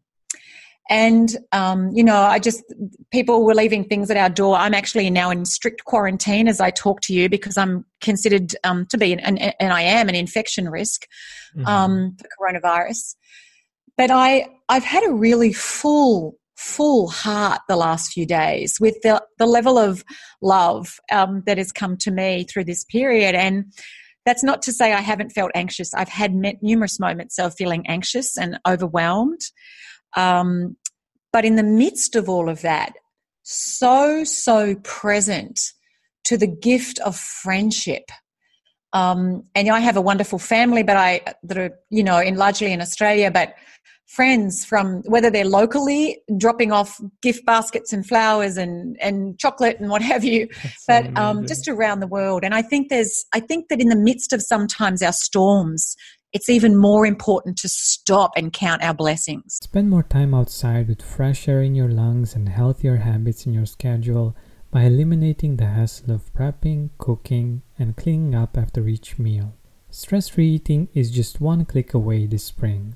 And, 0.89 1.35
um, 1.51 1.91
you 1.93 2.01
know, 2.01 2.15
I 2.15 2.39
just, 2.39 2.63
people 3.11 3.43
were 3.43 3.53
leaving 3.53 3.83
things 3.83 4.09
at 4.09 4.15
our 4.15 4.29
door. 4.29 4.55
I'm 4.55 4.73
actually 4.73 5.09
now 5.09 5.29
in 5.29 5.43
strict 5.43 5.83
quarantine 5.83 6.47
as 6.47 6.61
I 6.61 6.71
talk 6.71 7.01
to 7.01 7.13
you 7.13 7.27
because 7.27 7.57
I'm 7.57 7.85
considered 7.99 8.55
um, 8.63 8.85
to 8.91 8.97
be, 8.97 9.11
an, 9.11 9.19
an, 9.19 9.37
and 9.37 9.73
I 9.73 9.81
am 9.81 10.07
an 10.07 10.15
infection 10.15 10.69
risk 10.69 11.05
mm-hmm. 11.57 11.67
um, 11.67 12.15
for 12.17 12.29
coronavirus. 12.39 13.15
But 13.97 14.11
I, 14.11 14.47
I've 14.69 14.85
had 14.85 15.03
a 15.05 15.13
really 15.13 15.51
full, 15.51 16.37
full 16.55 17.09
heart 17.09 17.59
the 17.67 17.75
last 17.75 18.13
few 18.13 18.25
days 18.25 18.79
with 18.79 18.95
the, 19.01 19.21
the 19.39 19.45
level 19.45 19.77
of 19.77 20.05
love 20.41 20.99
um, 21.11 21.43
that 21.47 21.57
has 21.57 21.73
come 21.73 21.97
to 21.97 22.11
me 22.11 22.45
through 22.45 22.63
this 22.63 22.85
period. 22.85 23.35
And 23.35 23.73
that's 24.27 24.43
not 24.43 24.61
to 24.63 24.73
say 24.73 24.91
I 24.91 24.99
haven't 24.99 25.29
felt 25.29 25.51
anxious. 25.55 25.93
I've 25.93 26.09
had 26.09 26.35
numerous 26.61 26.99
moments 26.99 27.39
of 27.39 27.55
feeling 27.55 27.87
anxious 27.87 28.37
and 28.37 28.59
overwhelmed. 28.67 29.39
Um, 30.17 30.75
but 31.31 31.45
in 31.45 31.55
the 31.55 31.63
midst 31.63 32.17
of 32.17 32.27
all 32.27 32.49
of 32.49 32.59
that, 32.61 32.91
so, 33.43 34.25
so 34.25 34.75
present 34.83 35.71
to 36.25 36.35
the 36.35 36.45
gift 36.45 36.99
of 36.99 37.15
friendship. 37.15 38.11
Um, 38.91 39.45
and 39.55 39.69
I 39.69 39.79
have 39.79 39.95
a 39.95 40.01
wonderful 40.01 40.39
family, 40.39 40.83
but 40.83 40.97
I 40.97 41.21
that 41.43 41.57
are 41.57 41.79
you 41.89 42.03
know 42.03 42.19
in 42.19 42.35
largely 42.35 42.73
in 42.73 42.81
Australia, 42.81 43.31
but 43.31 43.55
friends 44.07 44.63
from 44.65 45.01
whether 45.03 45.29
they're 45.29 45.45
locally 45.45 46.21
dropping 46.37 46.71
off 46.71 46.99
gift 47.21 47.45
baskets 47.45 47.93
and 47.93 48.07
flowers 48.07 48.57
and 48.57 48.97
and 49.01 49.37
chocolate 49.37 49.79
and 49.79 49.89
what 49.89 50.01
have 50.01 50.23
you, 50.23 50.47
That's 50.63 50.85
but 50.87 51.17
um, 51.17 51.45
just 51.45 51.67
around 51.67 51.99
the 51.99 52.07
world. 52.07 52.43
And 52.43 52.55
I 52.55 52.61
think 52.61 52.89
there's 52.89 53.25
I 53.33 53.39
think 53.39 53.67
that 53.69 53.81
in 53.81 53.89
the 53.89 53.95
midst 53.95 54.33
of 54.33 54.41
sometimes 54.41 55.03
our 55.03 55.13
storms, 55.13 55.95
it's 56.33 56.49
even 56.49 56.75
more 56.75 57.05
important 57.05 57.57
to 57.59 57.69
stop 57.69 58.31
and 58.35 58.51
count 58.51 58.83
our 58.83 58.93
blessings. 58.93 59.59
Spend 59.61 59.89
more 59.89 60.03
time 60.03 60.33
outside 60.33 60.87
with 60.87 61.01
fresh 61.01 61.47
air 61.47 61.61
in 61.61 61.75
your 61.75 61.89
lungs 61.89 62.35
and 62.35 62.49
healthier 62.49 62.97
habits 62.97 63.45
in 63.45 63.53
your 63.53 63.65
schedule 63.65 64.35
by 64.71 64.83
eliminating 64.83 65.55
the 65.55 65.65
hassle 65.65 66.11
of 66.11 66.33
prepping, 66.33 66.89
cooking, 66.97 67.61
and 67.79 67.95
cleaning 67.95 68.35
up 68.35 68.57
after 68.57 68.87
each 68.87 69.17
meal. 69.17 69.53
Stress 69.89 70.27
free 70.27 70.49
eating 70.49 70.89
is 70.93 71.09
just 71.09 71.39
one 71.39 71.63
click 71.63 71.93
away 71.93 72.25
this 72.25 72.43
spring. 72.43 72.95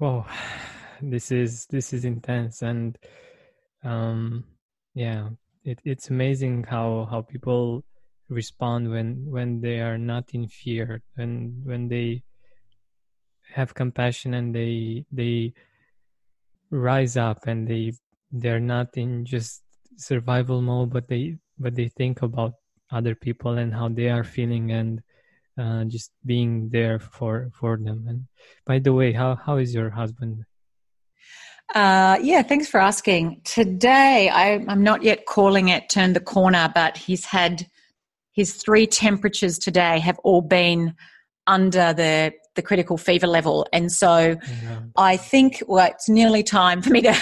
Whoa, 0.00 0.24
this 1.02 1.30
is 1.30 1.66
this 1.66 1.92
is 1.92 2.06
intense 2.06 2.62
and 2.62 2.96
um 3.84 4.44
yeah, 4.94 5.28
it, 5.62 5.78
it's 5.84 6.08
amazing 6.08 6.64
how 6.64 7.06
how 7.10 7.20
people 7.20 7.84
respond 8.30 8.90
when 8.90 9.26
when 9.26 9.60
they 9.60 9.80
are 9.80 9.98
not 9.98 10.24
in 10.32 10.48
fear 10.48 11.02
and 11.18 11.52
when 11.66 11.88
they 11.88 12.22
have 13.52 13.74
compassion 13.74 14.32
and 14.32 14.54
they 14.54 15.04
they 15.12 15.52
rise 16.70 17.18
up 17.18 17.46
and 17.46 17.68
they 17.68 17.92
they're 18.32 18.66
not 18.74 18.96
in 18.96 19.26
just 19.26 19.62
survival 19.96 20.62
mode 20.62 20.88
but 20.90 21.08
they 21.08 21.36
but 21.58 21.74
they 21.74 21.88
think 21.88 22.22
about 22.22 22.54
other 22.90 23.14
people 23.14 23.58
and 23.58 23.74
how 23.74 23.88
they 23.88 24.08
are 24.08 24.24
feeling 24.24 24.72
and 24.72 25.02
uh, 25.60 25.84
just 25.84 26.10
being 26.24 26.70
there 26.70 26.98
for 26.98 27.50
for 27.58 27.76
them 27.76 28.04
and 28.08 28.26
by 28.66 28.78
the 28.78 28.92
way 28.92 29.12
how 29.12 29.36
how 29.36 29.56
is 29.56 29.74
your 29.74 29.90
husband 29.90 30.44
uh, 31.72 32.18
yeah, 32.20 32.42
thanks 32.42 32.66
for 32.66 32.80
asking. 32.80 33.40
Today, 33.44 34.28
I, 34.28 34.54
I'm 34.66 34.82
not 34.82 35.04
yet 35.04 35.26
calling 35.26 35.68
it 35.68 35.88
turn 35.88 36.14
the 36.14 36.20
corner, 36.20 36.68
but 36.74 36.96
he's 36.96 37.24
had 37.24 37.64
his 38.32 38.54
three 38.54 38.86
temperatures 38.86 39.58
today 39.58 39.98
have 39.98 40.18
all 40.24 40.42
been 40.42 40.94
under 41.46 41.92
the 41.92 42.32
the 42.56 42.62
critical 42.62 42.96
fever 42.96 43.26
level 43.26 43.66
and 43.72 43.92
so 43.92 44.36
yeah. 44.62 44.80
i 44.96 45.16
think 45.16 45.62
well 45.66 45.86
it's 45.90 46.08
nearly 46.08 46.42
time 46.42 46.82
for 46.82 46.90
me 46.90 47.00
to 47.00 47.14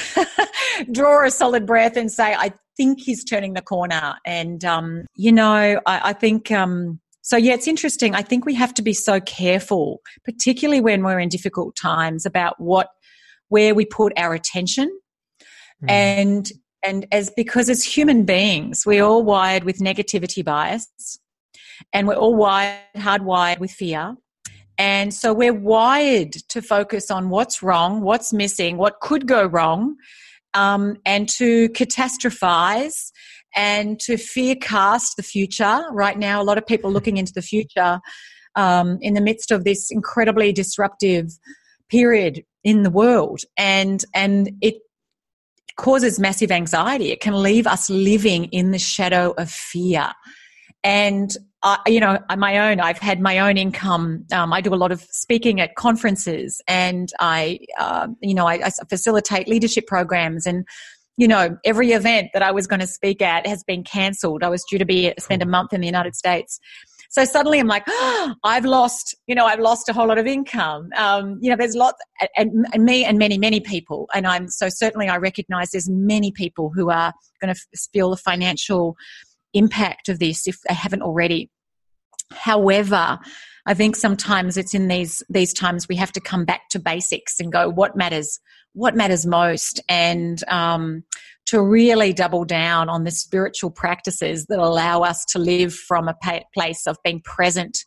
draw 0.93 1.25
a 1.25 1.31
solid 1.31 1.67
breath 1.67 1.97
and 1.97 2.11
say 2.11 2.35
i 2.35 2.53
think 2.77 3.01
he's 3.01 3.25
turning 3.25 3.55
the 3.55 3.63
corner 3.63 4.15
and 4.25 4.65
um, 4.65 5.05
you 5.15 5.33
know 5.33 5.81
i, 5.87 6.11
I 6.11 6.13
think 6.13 6.51
um, 6.51 7.01
so 7.29 7.37
yeah 7.37 7.53
it's 7.53 7.69
interesting. 7.69 8.15
I 8.15 8.23
think 8.23 8.47
we 8.47 8.55
have 8.55 8.73
to 8.73 8.81
be 8.81 8.95
so 8.95 9.21
careful 9.21 10.01
particularly 10.25 10.81
when 10.81 11.03
we're 11.05 11.21
in 11.21 11.29
difficult 11.29 11.77
times 11.77 12.25
about 12.25 12.55
what 12.59 12.89
where 13.51 13.75
we 13.75 13.85
put 13.85 14.15
our 14.17 14.33
attention. 14.33 14.89
Mm. 15.85 15.91
and 15.91 16.53
and 16.83 17.07
as 17.13 17.31
because 17.37 17.69
as 17.69 17.85
human 17.85 18.25
beings 18.25 18.85
we're 18.87 19.05
all 19.05 19.23
wired 19.23 19.65
with 19.65 19.77
negativity 19.79 20.43
bias 20.43 20.89
and 21.93 22.09
we're 22.09 22.15
all 22.15 22.35
wired 22.35 22.81
hardwired 22.97 23.59
with 23.59 23.73
fear. 23.73 24.17
And 24.79 25.13
so 25.13 25.35
we're 25.35 25.53
wired 25.53 26.33
to 26.49 26.63
focus 26.63 27.11
on 27.11 27.29
what's 27.29 27.63
wrong 27.63 28.01
what's 28.01 28.33
missing 28.33 28.79
what 28.79 29.01
could 29.01 29.27
go 29.27 29.45
wrong 29.45 29.97
um, 30.55 30.97
and 31.05 31.29
to 31.29 31.69
catastrophize 31.71 33.13
and 33.55 33.99
to 34.01 34.17
fear 34.17 34.55
cast 34.57 35.17
the 35.17 35.23
future 35.23 35.83
right 35.91 36.19
now 36.19 36.41
a 36.41 36.45
lot 36.45 36.59
of 36.59 36.67
people 36.67 36.91
looking 36.91 37.17
into 37.17 37.33
the 37.33 37.43
future 37.43 38.01
um, 38.55 38.99
in 39.01 39.15
the 39.15 39.21
midst 39.21 39.51
of 39.51 39.65
this 39.65 39.91
incredibly 39.91 40.53
disruptive 40.53 41.31
period 41.89 42.45
in 42.65 42.83
the 42.83 42.91
world 42.91 43.41
and 43.57 44.05
and 44.15 44.51
it 44.61 44.75
causes 45.79 46.19
massive 46.19 46.51
anxiety. 46.51 47.11
It 47.11 47.21
can 47.21 47.41
leave 47.41 47.67
us 47.67 47.89
living 47.89 48.47
in 48.47 48.73
the 48.73 48.79
shadow 48.79 49.33
of 49.39 49.49
fear. 49.49 50.13
And 50.85 51.35
I, 51.63 51.79
you 51.87 52.01
know, 52.01 52.19
my 52.37 52.71
own, 52.71 52.81
I've 52.81 52.99
had 52.99 53.21
my 53.21 53.39
own 53.39 53.57
income. 53.57 54.27
Um, 54.33 54.53
I 54.53 54.61
do 54.61 54.75
a 54.75 54.77
lot 54.77 54.93
of 54.93 55.01
speaking 55.11 55.61
at 55.61 55.77
conferences 55.77 56.61
and 56.69 57.11
I, 57.21 57.61
uh, 57.79 58.09
you 58.21 58.35
know, 58.35 58.47
I, 58.47 58.61
I 58.65 58.71
facilitate 58.89 59.49
leadership 59.49 59.87
programs 59.87 60.47
and, 60.47 60.67
you 61.19 61.27
know, 61.27 61.59
every 61.65 61.91
event 61.91 62.31
that 62.33 62.43
I 62.43 62.53
was 62.53 62.67
going 62.69 62.81
to 62.81 62.87
speak 62.87 63.21
at 63.21 63.47
has 63.47 63.65
been 63.65 63.83
cancelled. 63.83 64.45
I 64.45 64.49
was 64.49 64.65
due 64.71 64.79
to 64.79 64.85
be 64.85 65.13
spend 65.19 65.43
a 65.43 65.47
month 65.47 65.73
in 65.73 65.81
the 65.81 65.87
United 65.87 66.15
States. 66.15 66.61
So 67.11 67.25
suddenly 67.25 67.59
I'm 67.59 67.67
like, 67.67 67.83
oh, 67.89 68.35
I've 68.45 68.65
lost, 68.65 69.17
you 69.27 69.35
know, 69.35 69.45
I've 69.45 69.59
lost 69.59 69.89
a 69.89 69.93
whole 69.93 70.07
lot 70.07 70.19
of 70.19 70.27
income. 70.27 70.91
Um, 70.97 71.39
you 71.41 71.51
know, 71.51 71.57
there's 71.57 71.75
lots, 71.75 71.99
and, 72.37 72.67
and 72.73 72.85
me 72.85 73.05
and 73.05 73.19
many, 73.19 73.37
many 73.37 73.59
people. 73.59 74.09
And 74.15 74.29
I'm 74.29 74.49
so 74.49 74.69
certainly 74.69 75.09
I 75.09 75.17
recognize 75.17 75.73
there's 75.73 75.91
many 75.91 76.31
people 76.31 76.71
who 76.73 76.89
are 76.89 77.13
going 77.43 77.53
to 77.53 77.61
feel 77.93 78.11
the 78.11 78.17
financial 78.17 78.97
impact 79.55 80.09
of 80.09 80.21
this 80.21 80.47
if 80.47 80.61
they 80.69 80.75
haven't 80.75 81.03
already. 81.03 81.51
However, 82.33 83.19
I 83.69 83.75
think 83.75 83.97
sometimes 83.97 84.57
it's 84.57 84.73
in 84.73 84.89
these 84.89 85.23
these 85.29 85.53
times 85.53 85.87
we 85.89 85.97
have 85.97 86.11
to 86.13 86.21
come 86.21 86.47
back 86.47 86.71
to 86.71 86.79
basics 86.79 87.39
and 87.39 87.53
go 87.53 87.69
what 87.69 87.97
matters 87.97 88.41
what 88.73 88.97
matters 88.97 89.27
most? 89.27 89.81
And 89.89 90.43
um, 90.49 91.05
to 91.47 91.61
really 91.61 92.13
double 92.13 92.45
down 92.45 92.89
on 92.89 93.05
the 93.05 93.11
spiritual 93.11 93.71
practices 93.71 94.47
that 94.47 94.59
allow 94.59 95.03
us 95.03 95.25
to 95.27 95.39
live 95.39 95.75
from 95.75 96.09
a 96.09 96.17
place 96.55 96.87
of 96.87 96.97
being 97.05 97.21
present 97.21 97.85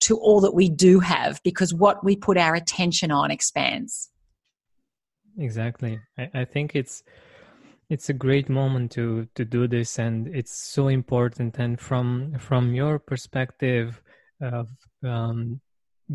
to 0.00 0.16
all 0.16 0.40
that 0.40 0.54
we 0.54 0.70
do 0.70 1.00
have 1.00 1.40
because 1.42 1.74
what 1.74 2.02
we 2.02 2.16
put 2.16 2.38
our 2.38 2.54
attention 2.54 3.10
on 3.10 3.30
expands. 3.30 4.10
Exactly. 5.36 6.00
I, 6.16 6.30
I 6.32 6.44
think 6.46 6.74
it's 6.74 7.02
it's 7.90 8.08
a 8.08 8.14
great 8.14 8.48
moment 8.48 8.92
to 8.92 9.28
to 9.34 9.44
do 9.44 9.68
this 9.68 9.98
and 9.98 10.28
it's 10.28 10.56
so 10.56 10.88
important. 10.88 11.58
And 11.58 11.78
from 11.78 12.38
from 12.38 12.74
your 12.74 12.98
perspective 12.98 14.00
of 14.40 14.68
um, 15.04 15.60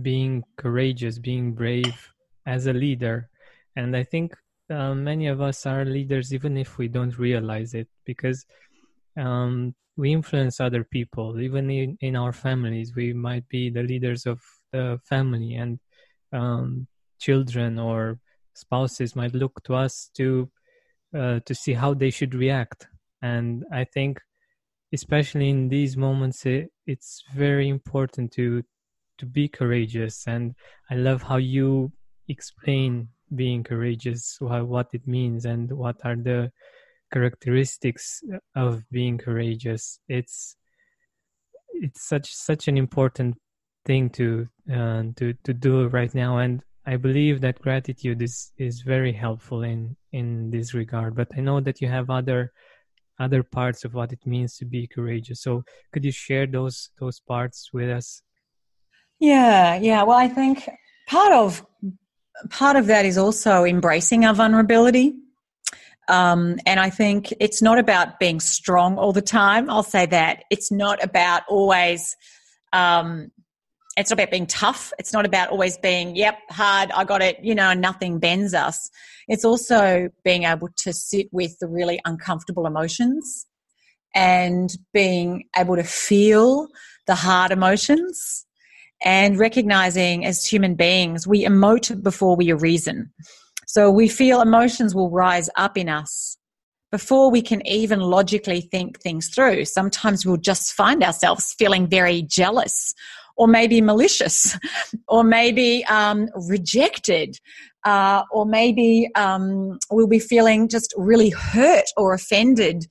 being 0.01 0.43
courageous 0.57 1.19
being 1.19 1.53
brave 1.53 2.11
as 2.45 2.67
a 2.67 2.73
leader. 2.73 3.29
And 3.75 3.95
i 3.95 4.03
think 4.03 4.35
uh, 4.69 4.93
many 4.93 5.27
of 5.27 5.41
us 5.41 5.65
are 5.65 5.85
leaders 5.85 6.33
even 6.33 6.57
if 6.57 6.77
we 6.77 6.87
don't 6.87 7.17
realize 7.17 7.73
it 7.73 7.87
because 8.05 8.45
um, 9.17 9.75
we 9.95 10.11
influence 10.11 10.59
other 10.59 10.83
people. 10.83 11.39
Even 11.39 11.69
in, 11.69 11.97
in 12.01 12.15
our 12.15 12.31
families 12.33 12.95
we 12.95 13.13
might 13.13 13.47
be 13.49 13.69
the 13.69 13.83
leaders 13.83 14.25
of 14.25 14.41
the 14.71 14.99
family 15.03 15.55
and 15.55 15.79
um, 16.31 16.87
children 17.19 17.77
or 17.77 18.19
spouses 18.55 19.15
might 19.15 19.33
look 19.33 19.61
to 19.63 19.75
us 19.75 20.09
to 20.15 20.49
uh, 21.17 21.39
to 21.45 21.53
see 21.53 21.73
how 21.73 21.93
they 21.93 22.09
should 22.09 22.33
react. 22.33 22.87
And 23.21 23.63
i 23.71 23.83
think 23.83 24.19
especially 24.93 25.49
in 25.49 25.67
these 25.67 25.97
moments 25.97 26.45
it, 26.45 26.71
it's 26.85 27.23
very 27.33 27.67
important 27.67 28.31
to 28.31 28.63
to 29.17 29.25
be 29.25 29.47
courageous. 29.47 30.27
And 30.27 30.55
i 30.89 30.95
love 30.95 31.21
how 31.23 31.37
you 31.37 31.91
explain 32.29 33.09
being 33.35 33.63
courageous 33.63 34.37
what 34.39 34.87
it 34.93 35.07
means 35.07 35.45
and 35.45 35.71
what 35.71 35.97
are 36.03 36.15
the 36.15 36.51
characteristics 37.11 38.23
of 38.55 38.83
being 38.91 39.17
courageous. 39.17 39.99
It's 40.07 40.55
it's 41.73 42.07
such 42.07 42.33
such 42.33 42.67
an 42.67 42.77
important 42.77 43.35
thing 43.85 44.09
to 44.11 44.47
uh, 44.71 45.03
to 45.17 45.33
to 45.43 45.53
do 45.53 45.87
right 45.87 46.13
now. 46.13 46.37
And 46.37 46.61
i 46.85 46.97
believe 46.97 47.39
that 47.41 47.61
gratitude 47.61 48.21
is 48.21 48.51
is 48.57 48.81
very 48.81 49.13
helpful 49.13 49.63
in 49.63 49.95
in 50.11 50.49
this 50.51 50.73
regard. 50.73 51.15
But 51.15 51.29
i 51.37 51.41
know 51.41 51.59
that 51.61 51.81
you 51.81 51.87
have 51.87 52.09
other 52.09 52.51
other 53.19 53.43
parts 53.43 53.85
of 53.85 53.93
what 53.93 54.11
it 54.11 54.25
means 54.25 54.57
to 54.57 54.65
be 54.65 54.87
courageous 54.87 55.41
so 55.41 55.63
could 55.91 56.03
you 56.03 56.11
share 56.11 56.47
those 56.47 56.89
those 56.99 57.19
parts 57.19 57.69
with 57.73 57.89
us 57.89 58.21
yeah 59.19 59.75
yeah 59.75 60.03
well 60.03 60.17
i 60.17 60.27
think 60.27 60.67
part 61.07 61.31
of 61.31 61.65
part 62.49 62.75
of 62.75 62.87
that 62.87 63.05
is 63.05 63.17
also 63.17 63.63
embracing 63.63 64.25
our 64.25 64.33
vulnerability 64.33 65.15
um, 66.09 66.57
and 66.65 66.79
I 66.79 66.89
think 66.89 67.33
it's 67.39 67.61
not 67.61 67.79
about 67.79 68.19
being 68.19 68.39
strong 68.39 68.97
all 68.97 69.13
the 69.13 69.21
time. 69.21 69.69
I'll 69.69 69.83
say 69.83 70.05
that. 70.07 70.43
It's 70.49 70.71
not 70.71 71.03
about 71.03 71.43
always, 71.47 72.15
um, 72.73 73.31
it's 73.95 74.09
not 74.09 74.19
about 74.19 74.31
being 74.31 74.47
tough. 74.47 74.91
It's 74.97 75.13
not 75.13 75.25
about 75.25 75.49
always 75.49 75.77
being, 75.77 76.15
yep, 76.15 76.37
hard, 76.49 76.91
I 76.91 77.03
got 77.03 77.21
it, 77.21 77.37
you 77.43 77.53
know, 77.53 77.73
nothing 77.73 78.19
bends 78.19 78.53
us. 78.53 78.89
It's 79.27 79.45
also 79.45 80.09
being 80.23 80.43
able 80.43 80.69
to 80.77 80.93
sit 80.93 81.27
with 81.31 81.57
the 81.59 81.67
really 81.67 81.99
uncomfortable 82.05 82.65
emotions 82.65 83.45
and 84.15 84.71
being 84.93 85.45
able 85.57 85.75
to 85.75 85.83
feel 85.83 86.67
the 87.07 87.15
hard 87.15 87.51
emotions 87.51 88.45
and 89.03 89.37
recognizing 89.37 90.25
as 90.25 90.45
human 90.45 90.75
beings, 90.75 91.27
we 91.27 91.45
emote 91.45 92.01
before 92.01 92.35
we 92.35 92.51
reason. 92.53 93.11
So 93.67 93.91
we 93.91 94.07
feel 94.07 94.41
emotions 94.41 94.95
will 94.95 95.09
rise 95.09 95.49
up 95.57 95.77
in 95.77 95.89
us 95.89 96.37
before 96.91 97.31
we 97.31 97.41
can 97.41 97.65
even 97.67 97.99
logically 97.99 98.61
think 98.61 99.01
things 99.01 99.29
through. 99.29 99.65
Sometimes 99.65 100.25
we'll 100.25 100.37
just 100.37 100.73
find 100.73 101.03
ourselves 101.03 101.55
feeling 101.57 101.87
very 101.87 102.21
jealous 102.21 102.93
or 103.35 103.47
maybe 103.47 103.81
malicious 103.81 104.57
or 105.07 105.23
maybe 105.23 105.83
um, 105.85 106.27
rejected. 106.47 107.37
Uh, 107.85 108.23
or 108.31 108.45
maybe 108.45 109.09
um, 109.15 109.77
we'll 109.91 110.07
be 110.07 110.17
feeling 110.17 110.69
just 110.69 110.93
really 110.95 111.29
hurt 111.29 111.83
or 111.97 112.13
offended, 112.13 112.85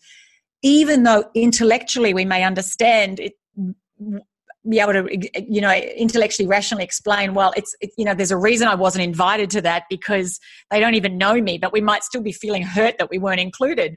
even 0.63 1.05
though 1.05 1.25
intellectually 1.35 2.13
we 2.13 2.27
may 2.27 2.45
understand 2.45 3.19
it, 3.19 3.33
be 4.69 4.79
able 4.79 4.93
to 4.93 5.09
you 5.49 5.61
know 5.61 5.73
intellectually 5.73 6.47
rationally 6.47 6.85
explain 6.85 7.35
well 7.35 7.53
it's 7.57 7.75
it, 7.81 7.91
you 7.99 8.05
know 8.05 8.15
there's 8.15 8.31
a 8.31 8.37
reason 8.37 8.69
i 8.69 8.77
wasn't 8.77 9.03
invited 9.03 9.51
to 9.51 9.61
that 9.61 9.83
because 9.91 10.39
they 10.71 10.79
don't 10.79 10.95
even 10.95 11.19
know 11.19 11.41
me 11.41 11.59
but 11.59 11.73
we 11.73 11.81
might 11.81 12.05
still 12.05 12.23
be 12.23 12.31
feeling 12.31 12.63
hurt 12.63 12.97
that 12.99 13.11
we 13.11 13.19
weren't 13.19 13.41
included. 13.41 13.97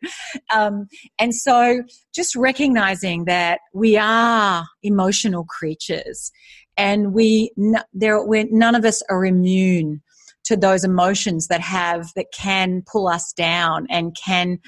Um, 0.54 0.88
and 1.20 1.34
so 1.34 1.84
just 2.14 2.36
recognizing 2.36 3.26
that 3.26 3.60
we 3.74 3.98
are 3.98 4.66
emotional 4.84 5.46
creatures 5.46 6.32
and 6.78 7.14
we 7.14 7.52
there 7.94 8.24
we're, 8.24 8.46
none 8.50 8.76
of 8.76 8.86
us 8.86 9.02
are 9.10 9.26
immune 9.26 10.02
to 10.46 10.56
those 10.56 10.84
emotions 10.84 11.48
that 11.48 11.62
have 11.62 12.12
that 12.16 12.28
can 12.34 12.84
pull 12.86 13.08
us 13.08 13.34
down 13.34 13.88
and 13.90 14.16
can 14.16 14.60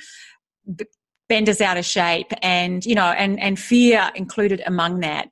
bend 1.29 1.49
us 1.49 1.62
out 1.62 1.77
of 1.77 1.86
shape 1.86 2.31
and 2.41 2.86
you 2.86 2.95
know 2.95 3.12
and 3.12 3.39
and 3.39 3.60
fear 3.60 4.12
included 4.15 4.62
among 4.65 5.01
that 5.01 5.29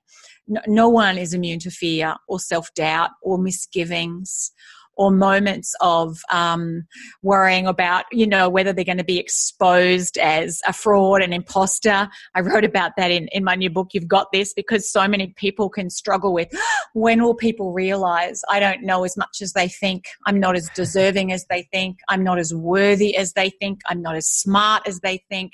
no 0.67 0.89
one 0.89 1.17
is 1.17 1.33
immune 1.33 1.59
to 1.59 1.71
fear 1.71 2.15
or 2.27 2.39
self 2.39 2.73
doubt 2.73 3.11
or 3.21 3.37
misgivings 3.37 4.51
or 4.97 5.11
moments 5.11 5.75
of 5.81 6.21
um, 6.31 6.87
worrying 7.21 7.67
about, 7.67 8.05
you 8.11 8.25
know, 8.25 8.49
whether 8.49 8.71
they're 8.71 8.85
going 8.85 8.97
to 8.97 9.03
be 9.03 9.19
exposed 9.19 10.17
as 10.17 10.61
a 10.67 10.73
fraud, 10.73 11.21
an 11.21 11.33
imposter. 11.33 12.07
I 12.33 12.41
wrote 12.41 12.63
about 12.63 12.93
that 12.97 13.11
in, 13.11 13.27
in 13.29 13.43
my 13.43 13.55
new 13.55 13.69
book, 13.69 13.89
You've 13.93 14.07
Got 14.07 14.31
This, 14.31 14.53
because 14.53 14.89
so 14.89 15.07
many 15.07 15.33
people 15.35 15.69
can 15.69 15.89
struggle 15.89 16.33
with 16.33 16.49
when 16.93 17.23
will 17.23 17.35
people 17.35 17.73
realize 17.73 18.41
I 18.49 18.59
don't 18.59 18.83
know 18.83 19.03
as 19.03 19.17
much 19.17 19.41
as 19.41 19.53
they 19.53 19.67
think, 19.67 20.05
I'm 20.25 20.39
not 20.39 20.55
as 20.55 20.69
deserving 20.75 21.31
as 21.31 21.45
they 21.49 21.67
think, 21.73 21.97
I'm 22.09 22.23
not 22.23 22.39
as 22.39 22.53
worthy 22.53 23.15
as 23.15 23.33
they 23.33 23.49
think, 23.49 23.81
I'm 23.89 24.01
not 24.01 24.15
as 24.15 24.27
smart 24.27 24.87
as 24.87 25.01
they 25.01 25.23
think. 25.29 25.53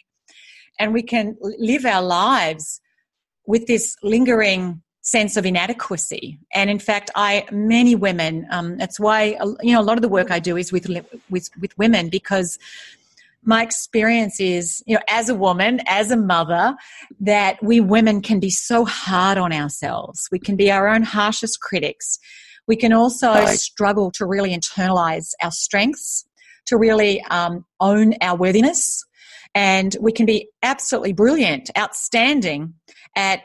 And 0.80 0.94
we 0.94 1.04
can 1.04 1.36
live 1.42 1.86
our 1.86 2.02
lives 2.02 2.80
with 3.46 3.68
this 3.68 3.96
lingering 4.04 4.82
sense 5.02 5.36
of 5.36 5.46
inadequacy. 5.46 6.40
And 6.54 6.70
in 6.70 6.80
fact 6.80 7.10
i 7.16 7.46
many 7.52 7.96
women 7.96 8.46
um, 8.52 8.78
that's 8.78 9.00
why 9.00 9.38
you 9.62 9.74
know 9.74 9.82
a 9.82 9.84
lot 9.84 9.98
of 9.98 10.02
the 10.02 10.10
work 10.10 10.30
i 10.32 10.40
do 10.40 10.58
is 10.58 10.72
with 10.72 10.88
with 11.30 11.50
with 11.60 11.78
women 11.78 12.10
because 12.10 12.60
my 13.44 13.64
experience 13.64 14.40
is 14.40 14.84
you 14.86 14.96
know 14.96 15.02
as 15.10 15.30
a 15.30 15.36
woman 15.36 15.80
as 15.88 16.12
a 16.12 16.18
mother 16.18 16.76
that 17.20 17.62
we 17.64 17.80
women 17.80 18.22
can 18.22 18.40
be 18.40 18.50
so 18.50 18.86
hard 18.86 19.38
on 19.38 19.52
ourselves. 19.52 20.28
We 20.32 20.40
can 20.40 20.56
be 20.56 20.72
our 20.72 20.88
own 20.88 21.04
harshest 21.04 21.60
critics. 21.60 22.20
We 22.68 22.76
can 22.76 22.94
also 22.94 23.46
struggle 23.48 24.12
to 24.12 24.26
really 24.26 24.56
internalize 24.56 25.30
our 25.42 25.52
strengths 25.52 26.26
to 26.68 26.78
really 26.78 27.22
um, 27.24 27.66
own 27.80 28.14
our 28.22 28.38
worthiness. 28.38 29.04
And 29.54 29.98
we 30.00 30.12
can 30.12 30.26
be 30.26 30.48
absolutely 30.64 31.12
brilliant, 31.12 31.70
outstanding 31.78 32.76
at 33.16 33.42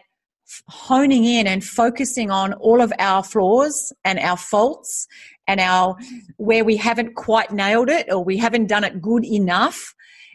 honing 0.69 1.25
in 1.25 1.47
and 1.47 1.65
focusing 1.65 2.31
on 2.31 2.53
all 2.55 2.81
of 2.81 2.93
our 2.99 3.23
flaws 3.23 3.93
and 4.05 4.19
our 4.19 4.37
faults 4.37 5.07
and 5.49 5.61
our 5.61 5.97
where 6.37 6.65
we 6.65 6.77
haven't 6.77 7.15
quite 7.15 7.51
nailed 7.51 7.89
it 7.89 8.07
or 8.11 8.23
we 8.23 8.37
haven't 8.37 8.67
done 8.67 8.85
it 8.85 9.01
good 9.01 9.25
enough. 9.25 9.95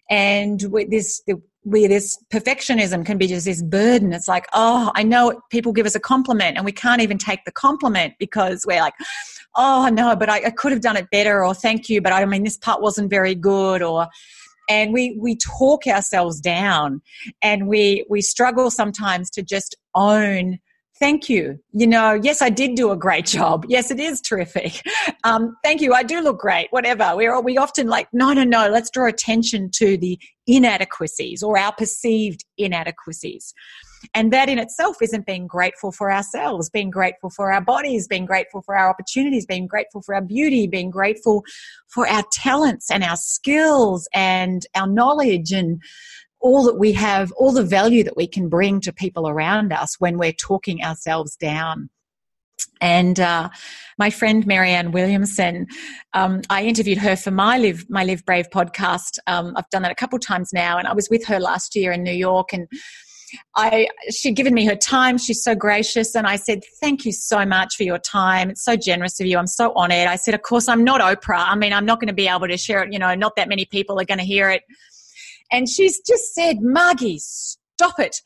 And 0.09 0.59
this 0.89 1.21
where 1.63 1.87
this 1.87 2.17
perfectionism 2.33 3.05
can 3.05 3.17
be 3.17 3.27
just 3.27 3.45
this 3.45 3.61
burden. 3.61 4.13
It's 4.13 4.27
like 4.27 4.47
oh 4.53 4.91
i 4.95 5.03
know 5.03 5.41
people 5.49 5.71
give 5.71 5.85
us 5.85 5.95
a 5.95 5.99
compliment 5.99 6.57
and 6.57 6.65
we 6.65 6.71
can't 6.71 7.01
even 7.01 7.17
take 7.17 7.45
the 7.45 7.51
compliment 7.51 8.15
because 8.19 8.65
we're 8.67 8.81
like 8.81 8.95
oh 9.55 9.89
no 9.91 10.15
but 10.15 10.29
I, 10.29 10.45
I 10.45 10.49
could 10.49 10.71
have 10.71 10.81
done 10.81 10.97
it 10.97 11.09
better 11.11 11.45
or 11.45 11.53
thank 11.53 11.89
you 11.89 12.01
but 12.01 12.13
i 12.13 12.23
mean 12.25 12.43
this 12.43 12.57
part 12.57 12.81
wasn't 12.81 13.09
very 13.09 13.35
good 13.35 13.81
or 13.81 14.07
and 14.71 14.93
we 14.93 15.17
we 15.19 15.35
talk 15.35 15.85
ourselves 15.85 16.39
down 16.39 17.01
and 17.41 17.67
we 17.67 18.05
we 18.09 18.21
struggle 18.21 18.71
sometimes 18.71 19.29
to 19.29 19.43
just 19.43 19.75
own 19.93 20.57
thank 20.97 21.27
you. 21.27 21.59
You 21.71 21.87
know 21.87 22.13
yes 22.13 22.41
i 22.41 22.49
did 22.49 22.75
do 22.75 22.91
a 22.91 22.95
great 22.95 23.25
job. 23.25 23.65
Yes 23.67 23.91
it 23.91 23.99
is 23.99 24.21
terrific. 24.21 24.81
Um, 25.23 25.55
thank 25.63 25.81
you. 25.81 25.93
I 25.93 26.01
do 26.01 26.19
look 26.19 26.39
great. 26.39 26.67
Whatever. 26.71 27.15
We're 27.15 27.39
we 27.41 27.55
often 27.55 27.87
like 27.87 28.07
no 28.11 28.33
no 28.33 28.43
no. 28.43 28.69
Let's 28.69 28.89
draw 28.89 29.07
attention 29.07 29.69
to 29.75 29.95
the 29.95 30.17
inadequacies 30.47 31.43
or 31.43 31.59
our 31.59 31.73
perceived 31.73 32.43
inadequacies 32.57 33.53
and 34.13 34.31
that 34.33 34.49
in 34.49 34.59
itself 34.59 34.97
isn't 35.01 35.25
being 35.25 35.47
grateful 35.47 35.91
for 35.91 36.11
ourselves, 36.11 36.69
being 36.69 36.89
grateful 36.89 37.29
for 37.29 37.51
our 37.51 37.61
bodies, 37.61 38.07
being 38.07 38.25
grateful 38.25 38.61
for 38.61 38.75
our 38.75 38.89
opportunities, 38.89 39.45
being 39.45 39.67
grateful 39.67 40.01
for 40.01 40.15
our 40.15 40.21
beauty, 40.21 40.67
being 40.67 40.89
grateful 40.89 41.43
for 41.87 42.07
our 42.07 42.23
talents 42.31 42.89
and 42.89 43.03
our 43.03 43.17
skills 43.17 44.07
and 44.13 44.65
our 44.75 44.87
knowledge 44.87 45.51
and 45.51 45.81
all 46.39 46.63
that 46.63 46.79
we 46.79 46.91
have, 46.93 47.31
all 47.33 47.51
the 47.51 47.63
value 47.63 48.03
that 48.03 48.17
we 48.17 48.27
can 48.27 48.49
bring 48.49 48.81
to 48.81 48.91
people 48.91 49.27
around 49.27 49.71
us 49.71 49.99
when 49.99 50.17
we're 50.17 50.33
talking 50.33 50.83
ourselves 50.83 51.35
down. 51.35 51.89
And 52.79 53.19
uh, 53.19 53.49
my 53.99 54.09
friend 54.09 54.45
Marianne 54.47 54.91
Williamson, 54.91 55.67
um, 56.13 56.41
I 56.49 56.63
interviewed 56.63 56.97
her 56.97 57.15
for 57.15 57.29
my 57.29 57.59
Live 57.59 57.85
My 57.89 58.03
Live 58.03 58.25
Brave 58.25 58.49
podcast. 58.49 59.19
Um, 59.27 59.53
I've 59.55 59.69
done 59.69 59.83
that 59.83 59.91
a 59.91 59.95
couple 59.95 60.17
times 60.17 60.51
now, 60.51 60.79
and 60.79 60.87
I 60.87 60.93
was 60.93 61.07
with 61.09 61.25
her 61.27 61.39
last 61.39 61.75
year 61.75 61.91
in 61.91 62.01
New 62.01 62.11
York, 62.11 62.53
and 62.53 62.67
I 63.55 63.87
she'd 64.09 64.35
given 64.35 64.53
me 64.53 64.65
her 64.65 64.75
time. 64.75 65.17
She's 65.17 65.43
so 65.43 65.55
gracious, 65.55 66.15
and 66.15 66.27
I 66.27 66.35
said, 66.35 66.63
"Thank 66.79 67.05
you 67.05 67.11
so 67.11 67.45
much 67.45 67.75
for 67.75 67.83
your 67.83 67.99
time. 67.99 68.49
It's 68.49 68.63
so 68.63 68.75
generous 68.75 69.19
of 69.19 69.27
you. 69.27 69.37
I'm 69.37 69.47
so 69.47 69.73
honored." 69.75 70.07
I 70.07 70.15
said, 70.15 70.33
"Of 70.33 70.41
course, 70.41 70.67
I'm 70.67 70.83
not 70.83 71.01
Oprah. 71.01 71.45
I 71.47 71.55
mean, 71.55 71.73
I'm 71.73 71.85
not 71.85 71.99
going 71.99 72.07
to 72.07 72.13
be 72.13 72.27
able 72.27 72.47
to 72.47 72.57
share 72.57 72.83
it. 72.83 72.93
You 72.93 72.99
know, 72.99 73.15
not 73.15 73.35
that 73.35 73.49
many 73.49 73.65
people 73.65 73.99
are 73.99 74.05
going 74.05 74.19
to 74.19 74.23
hear 74.25 74.49
it." 74.49 74.63
And 75.51 75.67
she's 75.67 75.99
just 76.01 76.33
said, 76.33 76.61
"Margie, 76.61 77.19
stop 77.19 77.99
it." 77.99 78.21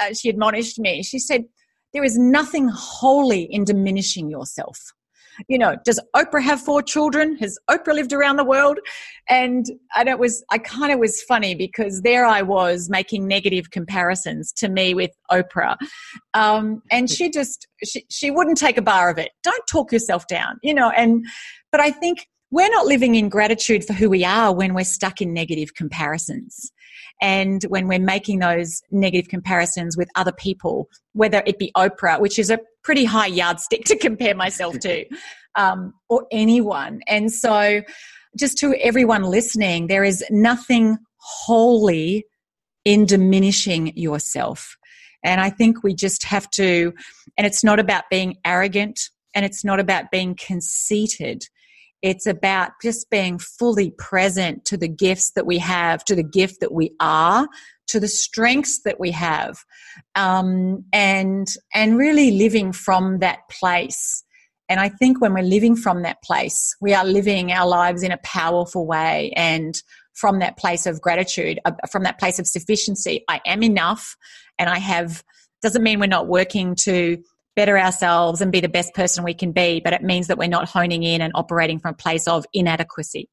Uh, 0.00 0.14
she 0.14 0.28
admonished 0.28 0.78
me. 0.78 1.02
She 1.02 1.18
said, 1.18 1.44
"There 1.92 2.04
is 2.04 2.18
nothing 2.18 2.68
holy 2.68 3.42
in 3.42 3.64
diminishing 3.64 4.30
yourself." 4.30 4.92
You 5.46 5.58
know, 5.58 5.76
does 5.84 6.00
Oprah 6.16 6.42
have 6.42 6.60
four 6.60 6.82
children? 6.82 7.36
Has 7.36 7.58
Oprah 7.70 7.94
lived 7.94 8.12
around 8.12 8.36
the 8.36 8.44
world? 8.44 8.78
And 9.28 9.66
and 9.96 10.08
it 10.08 10.18
was 10.18 10.44
I 10.50 10.58
kind 10.58 10.92
of 10.92 10.98
was 10.98 11.22
funny 11.22 11.54
because 11.54 12.02
there 12.02 12.26
I 12.26 12.42
was 12.42 12.88
making 12.90 13.28
negative 13.28 13.70
comparisons 13.70 14.52
to 14.54 14.68
me 14.68 14.94
with 14.94 15.12
Oprah, 15.30 15.76
um, 16.34 16.82
and 16.90 17.08
she 17.08 17.30
just 17.30 17.66
she 17.84 18.04
she 18.10 18.30
wouldn't 18.30 18.58
take 18.58 18.78
a 18.78 18.82
bar 18.82 19.10
of 19.10 19.18
it. 19.18 19.30
Don't 19.42 19.66
talk 19.66 19.92
yourself 19.92 20.26
down, 20.26 20.58
you 20.62 20.74
know. 20.74 20.90
And 20.90 21.24
but 21.70 21.80
I 21.80 21.90
think 21.90 22.26
we're 22.50 22.70
not 22.70 22.86
living 22.86 23.14
in 23.14 23.28
gratitude 23.28 23.84
for 23.84 23.92
who 23.92 24.08
we 24.08 24.24
are 24.24 24.54
when 24.54 24.74
we're 24.74 24.84
stuck 24.84 25.20
in 25.20 25.32
negative 25.34 25.74
comparisons. 25.74 26.72
And 27.20 27.64
when 27.64 27.88
we're 27.88 27.98
making 27.98 28.38
those 28.38 28.80
negative 28.90 29.28
comparisons 29.28 29.96
with 29.96 30.08
other 30.14 30.32
people, 30.32 30.88
whether 31.12 31.42
it 31.46 31.58
be 31.58 31.72
Oprah, 31.76 32.20
which 32.20 32.38
is 32.38 32.48
a 32.48 32.60
pretty 32.88 33.04
high 33.04 33.26
yardstick 33.26 33.84
to 33.84 33.98
compare 33.98 34.34
myself 34.34 34.78
to, 34.78 35.04
um, 35.56 35.92
or 36.08 36.26
anyone. 36.32 37.02
And 37.06 37.30
so, 37.30 37.82
just 38.34 38.56
to 38.60 38.74
everyone 38.80 39.24
listening, 39.24 39.88
there 39.88 40.04
is 40.04 40.24
nothing 40.30 40.96
holy 41.18 42.24
in 42.86 43.04
diminishing 43.04 43.94
yourself. 43.94 44.74
And 45.22 45.38
I 45.38 45.50
think 45.50 45.82
we 45.82 45.92
just 45.94 46.24
have 46.24 46.48
to, 46.52 46.94
and 47.36 47.46
it's 47.46 47.62
not 47.62 47.78
about 47.78 48.04
being 48.10 48.36
arrogant 48.46 48.98
and 49.34 49.44
it's 49.44 49.66
not 49.66 49.80
about 49.80 50.10
being 50.10 50.34
conceited. 50.34 51.42
It's 52.00 52.26
about 52.26 52.70
just 52.80 53.10
being 53.10 53.38
fully 53.38 53.90
present 53.98 54.64
to 54.64 54.78
the 54.78 54.88
gifts 54.88 55.32
that 55.32 55.44
we 55.44 55.58
have, 55.58 56.04
to 56.06 56.14
the 56.14 56.22
gift 56.22 56.60
that 56.60 56.72
we 56.72 56.92
are, 57.00 57.48
to 57.88 58.00
the 58.00 58.08
strengths 58.08 58.82
that 58.82 59.00
we 59.00 59.10
have, 59.10 59.58
um, 60.14 60.84
and 60.92 61.48
and 61.74 61.98
really 61.98 62.32
living 62.32 62.72
from 62.72 63.18
that 63.18 63.40
place. 63.50 64.24
And 64.68 64.80
I 64.80 64.88
think 64.90 65.20
when 65.20 65.32
we're 65.32 65.42
living 65.42 65.76
from 65.76 66.02
that 66.02 66.22
place, 66.22 66.76
we 66.80 66.92
are 66.92 67.04
living 67.04 67.52
our 67.52 67.66
lives 67.66 68.02
in 68.02 68.12
a 68.12 68.18
powerful 68.18 68.86
way 68.86 69.32
and 69.34 69.82
from 70.12 70.40
that 70.40 70.58
place 70.58 70.84
of 70.84 71.00
gratitude, 71.00 71.58
uh, 71.64 71.72
from 71.90 72.02
that 72.02 72.18
place 72.18 72.38
of 72.38 72.46
sufficiency. 72.46 73.24
I 73.28 73.40
am 73.46 73.62
enough, 73.62 74.16
and 74.58 74.68
I 74.68 74.78
have. 74.78 75.22
Doesn't 75.60 75.82
mean 75.82 75.98
we're 75.98 76.06
not 76.06 76.28
working 76.28 76.76
to 76.76 77.20
better 77.56 77.76
ourselves 77.76 78.40
and 78.40 78.52
be 78.52 78.60
the 78.60 78.68
best 78.68 78.94
person 78.94 79.24
we 79.24 79.34
can 79.34 79.50
be, 79.50 79.80
but 79.80 79.92
it 79.92 80.04
means 80.04 80.28
that 80.28 80.38
we're 80.38 80.46
not 80.46 80.68
honing 80.68 81.02
in 81.02 81.20
and 81.20 81.32
operating 81.34 81.80
from 81.80 81.90
a 81.90 81.96
place 81.96 82.28
of 82.28 82.46
inadequacy. 82.52 83.28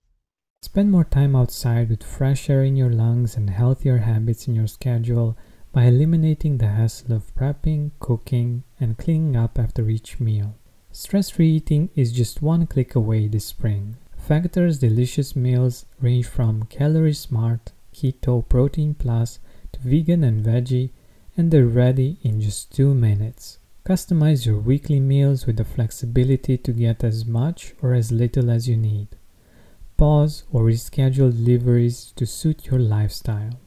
Spend 0.66 0.92
more 0.92 1.04
time 1.04 1.36
outside 1.36 1.90
with 1.90 2.02
fresh 2.04 2.50
air 2.50 2.64
in 2.64 2.76
your 2.76 2.90
lungs 2.90 3.38
and 3.38 3.52
healthier 3.52 4.00
habits 4.00 4.48
in 4.48 4.56
your 4.56 4.66
schedule 4.66 5.38
by 5.72 5.84
eliminating 5.84 6.58
the 6.58 6.70
hassle 6.70 7.14
of 7.14 7.34
prepping, 7.36 7.92
cooking, 8.00 8.64
and 8.80 8.98
cleaning 8.98 9.36
up 9.36 9.60
after 9.60 9.88
each 9.88 10.20
meal. 10.20 10.56
Stress 10.92 11.30
free 11.30 11.52
eating 11.58 11.92
is 11.96 12.12
just 12.12 12.42
one 12.42 12.66
click 12.66 12.96
away 12.96 13.28
this 13.28 13.46
spring. 13.46 13.98
Factor's 14.18 14.80
delicious 14.80 15.36
meals 15.36 15.86
range 16.02 16.26
from 16.26 16.64
calorie 16.64 17.14
smart, 17.14 17.72
keto, 17.94 18.42
protein 18.50 18.96
plus, 18.96 19.38
to 19.72 19.80
vegan 19.82 20.24
and 20.24 20.44
veggie, 20.44 20.90
and 21.38 21.52
they're 21.52 21.68
ready 21.68 22.18
in 22.24 22.42
just 22.42 22.76
two 22.76 22.96
minutes. 22.96 23.60
Customize 23.86 24.48
your 24.48 24.58
weekly 24.58 25.00
meals 25.00 25.46
with 25.46 25.58
the 25.58 25.64
flexibility 25.64 26.58
to 26.58 26.74
get 26.74 27.04
as 27.04 27.24
much 27.24 27.76
or 27.84 27.94
as 27.94 28.12
little 28.12 28.50
as 28.50 28.68
you 28.68 28.76
need. 28.76 29.10
Pause 29.98 30.44
or 30.52 30.64
reschedule 30.64 31.32
deliveries 31.32 32.12
to 32.18 32.26
suit 32.26 32.66
your 32.66 32.80
lifestyle. 32.80 33.60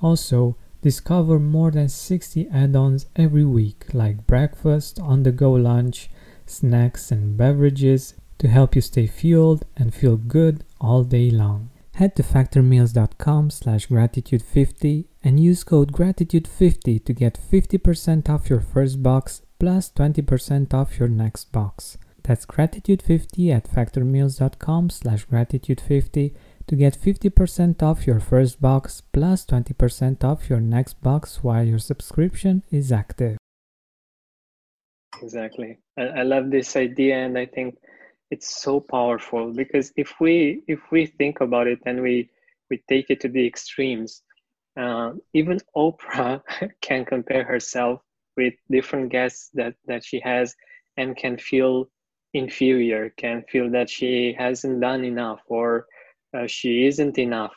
Also, 0.00 0.56
discover 0.82 1.38
more 1.38 1.70
than 1.70 1.88
60 1.88 2.48
add 2.50 2.76
ons 2.76 3.06
every 3.16 3.44
week, 3.44 3.86
like 3.92 4.26
breakfast, 4.26 5.00
on 5.00 5.24
the 5.24 5.32
go 5.32 5.52
lunch, 5.52 6.08
snacks, 6.46 7.10
and 7.10 7.36
beverages 7.36 8.14
to 8.38 8.48
help 8.48 8.76
you 8.76 8.80
stay 8.80 9.06
fueled 9.06 9.64
and 9.76 9.94
feel 9.94 10.16
good 10.16 10.64
all 10.80 11.02
day 11.02 11.30
long. 11.30 11.70
Head 11.94 12.14
to 12.16 12.22
factormeals.com 12.22 13.50
slash 13.50 13.88
gratitude50 13.88 15.06
and 15.24 15.40
use 15.40 15.64
code 15.64 15.92
gratitude50 15.92 17.04
to 17.04 17.12
get 17.14 17.40
50% 17.40 18.28
off 18.28 18.50
your 18.50 18.60
first 18.60 19.02
box 19.02 19.40
plus 19.58 19.90
20% 19.90 20.74
off 20.74 20.98
your 20.98 21.08
next 21.08 21.50
box. 21.52 21.96
That's 22.26 22.44
gratitude50 22.44 23.54
at 23.54 23.70
factormeals.com 23.70 24.90
slash 24.90 25.28
gratitude50 25.28 26.34
to 26.66 26.74
get 26.74 26.98
50% 26.98 27.82
off 27.84 28.04
your 28.04 28.18
first 28.18 28.60
box 28.60 29.00
plus 29.12 29.46
20% 29.46 30.24
off 30.24 30.50
your 30.50 30.58
next 30.58 31.00
box 31.00 31.44
while 31.44 31.64
your 31.64 31.78
subscription 31.78 32.64
is 32.72 32.90
active. 32.90 33.38
Exactly. 35.22 35.78
I, 35.96 36.02
I 36.02 36.22
love 36.24 36.50
this 36.50 36.74
idea 36.74 37.14
and 37.16 37.38
I 37.38 37.46
think 37.46 37.78
it's 38.32 38.60
so 38.60 38.80
powerful 38.80 39.52
because 39.52 39.92
if 39.96 40.14
we 40.20 40.64
if 40.66 40.80
we 40.90 41.06
think 41.06 41.40
about 41.40 41.68
it 41.68 41.78
and 41.86 42.02
we 42.02 42.28
we 42.68 42.82
take 42.88 43.08
it 43.08 43.20
to 43.20 43.28
the 43.28 43.46
extremes, 43.46 44.22
uh, 44.76 45.12
even 45.32 45.60
Oprah 45.76 46.42
can 46.80 47.04
compare 47.04 47.44
herself 47.44 48.00
with 48.36 48.54
different 48.68 49.12
guests 49.12 49.50
that 49.54 49.74
that 49.86 50.04
she 50.04 50.18
has 50.18 50.56
and 50.96 51.16
can 51.16 51.38
feel 51.38 51.88
inferior 52.36 53.10
can 53.16 53.42
feel 53.50 53.70
that 53.70 53.88
she 53.90 54.34
hasn't 54.38 54.80
done 54.80 55.04
enough 55.04 55.40
or 55.46 55.86
uh, 56.36 56.46
she 56.46 56.86
isn't 56.86 57.18
enough. 57.18 57.54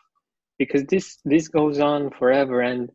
Because 0.58 0.84
this 0.86 1.20
this 1.24 1.48
goes 1.48 1.80
on 1.80 2.12
forever 2.12 2.62
and 2.62 2.90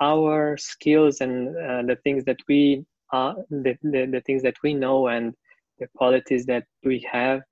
our 0.00 0.56
skills 0.56 1.20
and 1.20 1.48
uh, 1.56 1.82
the 1.82 1.96
things 2.04 2.24
that 2.24 2.40
we 2.48 2.84
are 3.12 3.36
the, 3.50 3.76
the, 3.82 4.06
the 4.06 4.22
things 4.26 4.42
that 4.42 4.56
we 4.62 4.74
know 4.74 5.08
and 5.08 5.34
the 5.78 5.86
qualities 5.96 6.46
that 6.46 6.64
we 6.84 7.06
have 7.10 7.42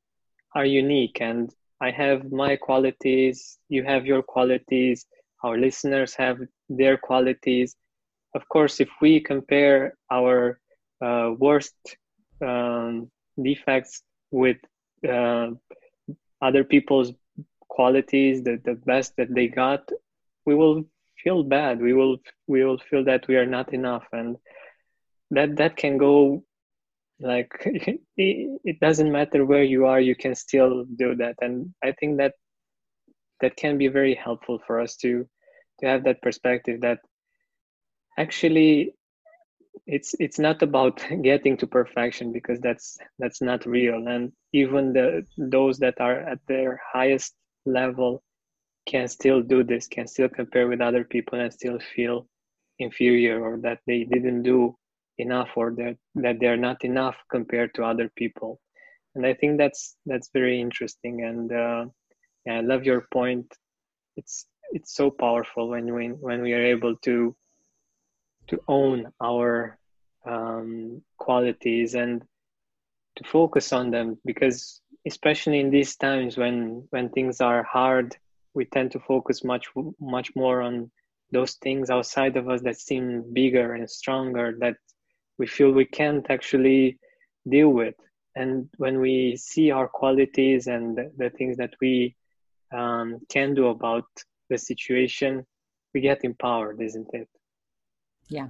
are 0.54 0.66
unique. 0.66 1.18
And 1.20 1.50
i 1.80 1.90
have 1.90 2.32
my 2.32 2.56
qualities 2.56 3.58
you 3.68 3.84
have 3.84 4.06
your 4.06 4.22
qualities 4.22 5.06
our 5.46 5.58
listeners 5.58 6.14
have 6.14 6.38
their 6.68 6.96
qualities. 6.96 7.76
Of 8.34 8.48
course, 8.48 8.80
if 8.80 8.88
we 9.00 9.20
compare 9.20 9.94
our 10.10 10.58
uh, 11.04 11.30
worst 11.38 11.76
um, 12.44 13.10
defects 13.42 14.02
with 14.30 14.56
uh, 15.08 15.50
other 16.40 16.64
people's 16.64 17.12
qualities, 17.68 18.42
the, 18.42 18.60
the 18.64 18.74
best 18.74 19.16
that 19.16 19.34
they 19.34 19.48
got, 19.48 19.88
we 20.44 20.54
will 20.54 20.84
feel 21.22 21.42
bad. 21.42 21.80
We 21.80 21.92
will 21.92 22.18
we 22.46 22.64
will 22.64 22.78
feel 22.78 23.04
that 23.04 23.26
we 23.28 23.36
are 23.36 23.46
not 23.46 23.72
enough, 23.72 24.04
and 24.12 24.36
that 25.30 25.56
that 25.56 25.76
can 25.76 25.98
go 25.98 26.44
like 27.20 27.50
it, 27.64 28.00
it 28.16 28.80
doesn't 28.80 29.12
matter 29.12 29.44
where 29.44 29.64
you 29.64 29.86
are. 29.86 30.00
You 30.00 30.14
can 30.16 30.34
still 30.34 30.84
do 30.84 31.16
that, 31.16 31.36
and 31.40 31.74
I 31.82 31.92
think 31.92 32.18
that 32.18 32.34
that 33.40 33.56
can 33.56 33.78
be 33.78 33.88
very 33.88 34.14
helpful 34.14 34.60
for 34.66 34.80
us 34.80 34.96
to 34.96 35.26
to 35.80 35.86
have 35.86 36.04
that 36.04 36.22
perspective 36.22 36.80
that 36.80 37.00
actually 38.18 38.94
it's 39.86 40.14
it's 40.18 40.38
not 40.38 40.62
about 40.62 41.04
getting 41.22 41.56
to 41.58 41.66
perfection 41.66 42.32
because 42.32 42.60
that's 42.60 42.98
that's 43.18 43.40
not 43.42 43.66
real. 43.66 44.06
And 44.08 44.32
even 44.52 44.92
the 44.92 45.24
those 45.38 45.78
that 45.78 46.00
are 46.00 46.20
at 46.20 46.40
their 46.48 46.80
highest 46.92 47.34
level 47.66 48.22
can 48.86 49.08
still 49.08 49.42
do 49.42 49.64
this 49.64 49.88
can 49.88 50.06
still 50.06 50.28
compare 50.28 50.68
with 50.68 50.80
other 50.80 51.04
people 51.04 51.38
and 51.40 51.52
still 51.52 51.78
feel 51.94 52.26
inferior 52.78 53.42
or 53.42 53.58
that 53.58 53.80
they 53.86 54.04
didn't 54.04 54.42
do 54.42 54.76
enough 55.18 55.50
or 55.56 55.72
that 55.72 55.96
that 56.14 56.38
they're 56.40 56.56
not 56.56 56.84
enough 56.84 57.16
compared 57.30 57.74
to 57.74 57.84
other 57.84 58.10
people. 58.16 58.60
And 59.14 59.26
i 59.26 59.34
think 59.34 59.58
that's 59.58 59.96
that's 60.06 60.30
very 60.32 60.60
interesting. 60.60 61.24
And 61.24 61.52
uh, 61.52 61.86
yeah, 62.46 62.58
i 62.58 62.60
love 62.60 62.84
your 62.84 63.06
point. 63.12 63.46
It's 64.16 64.46
it's 64.72 64.94
so 64.94 65.10
powerful 65.10 65.68
when 65.68 65.94
we 65.94 66.08
when 66.08 66.42
we 66.42 66.52
are 66.54 66.64
able 66.64 66.96
to 67.04 67.34
to 68.48 68.60
own 68.68 69.12
our 69.22 69.78
um, 70.24 71.02
qualities 71.18 71.94
and 71.94 72.22
to 73.16 73.24
focus 73.24 73.72
on 73.72 73.90
them 73.90 74.18
because 74.24 74.80
especially 75.06 75.60
in 75.60 75.70
these 75.70 75.96
times 75.96 76.36
when 76.36 76.86
when 76.90 77.08
things 77.10 77.40
are 77.40 77.62
hard 77.62 78.16
we 78.54 78.64
tend 78.64 78.90
to 78.90 79.00
focus 79.00 79.44
much 79.44 79.66
much 80.00 80.34
more 80.34 80.60
on 80.60 80.90
those 81.32 81.54
things 81.54 81.90
outside 81.90 82.36
of 82.36 82.48
us 82.48 82.62
that 82.62 82.78
seem 82.78 83.24
bigger 83.32 83.74
and 83.74 83.90
stronger 83.90 84.56
that 84.60 84.76
we 85.38 85.46
feel 85.46 85.70
we 85.70 85.84
can't 85.84 86.26
actually 86.30 86.98
deal 87.48 87.70
with. 87.70 87.94
And 88.34 88.68
when 88.76 89.00
we 89.00 89.36
see 89.36 89.70
our 89.70 89.88
qualities 89.88 90.66
and 90.66 90.98
the, 91.16 91.30
things 91.30 91.56
that 91.56 91.74
we 91.80 92.14
um, 92.72 93.20
can 93.28 93.54
do 93.54 93.68
about 93.68 94.04
the 94.50 94.58
situation 94.58 95.44
we 95.94 96.00
get 96.00 96.24
empowered 96.24 96.80
isn't 96.80 97.08
it 97.12 97.28
yeah. 98.28 98.48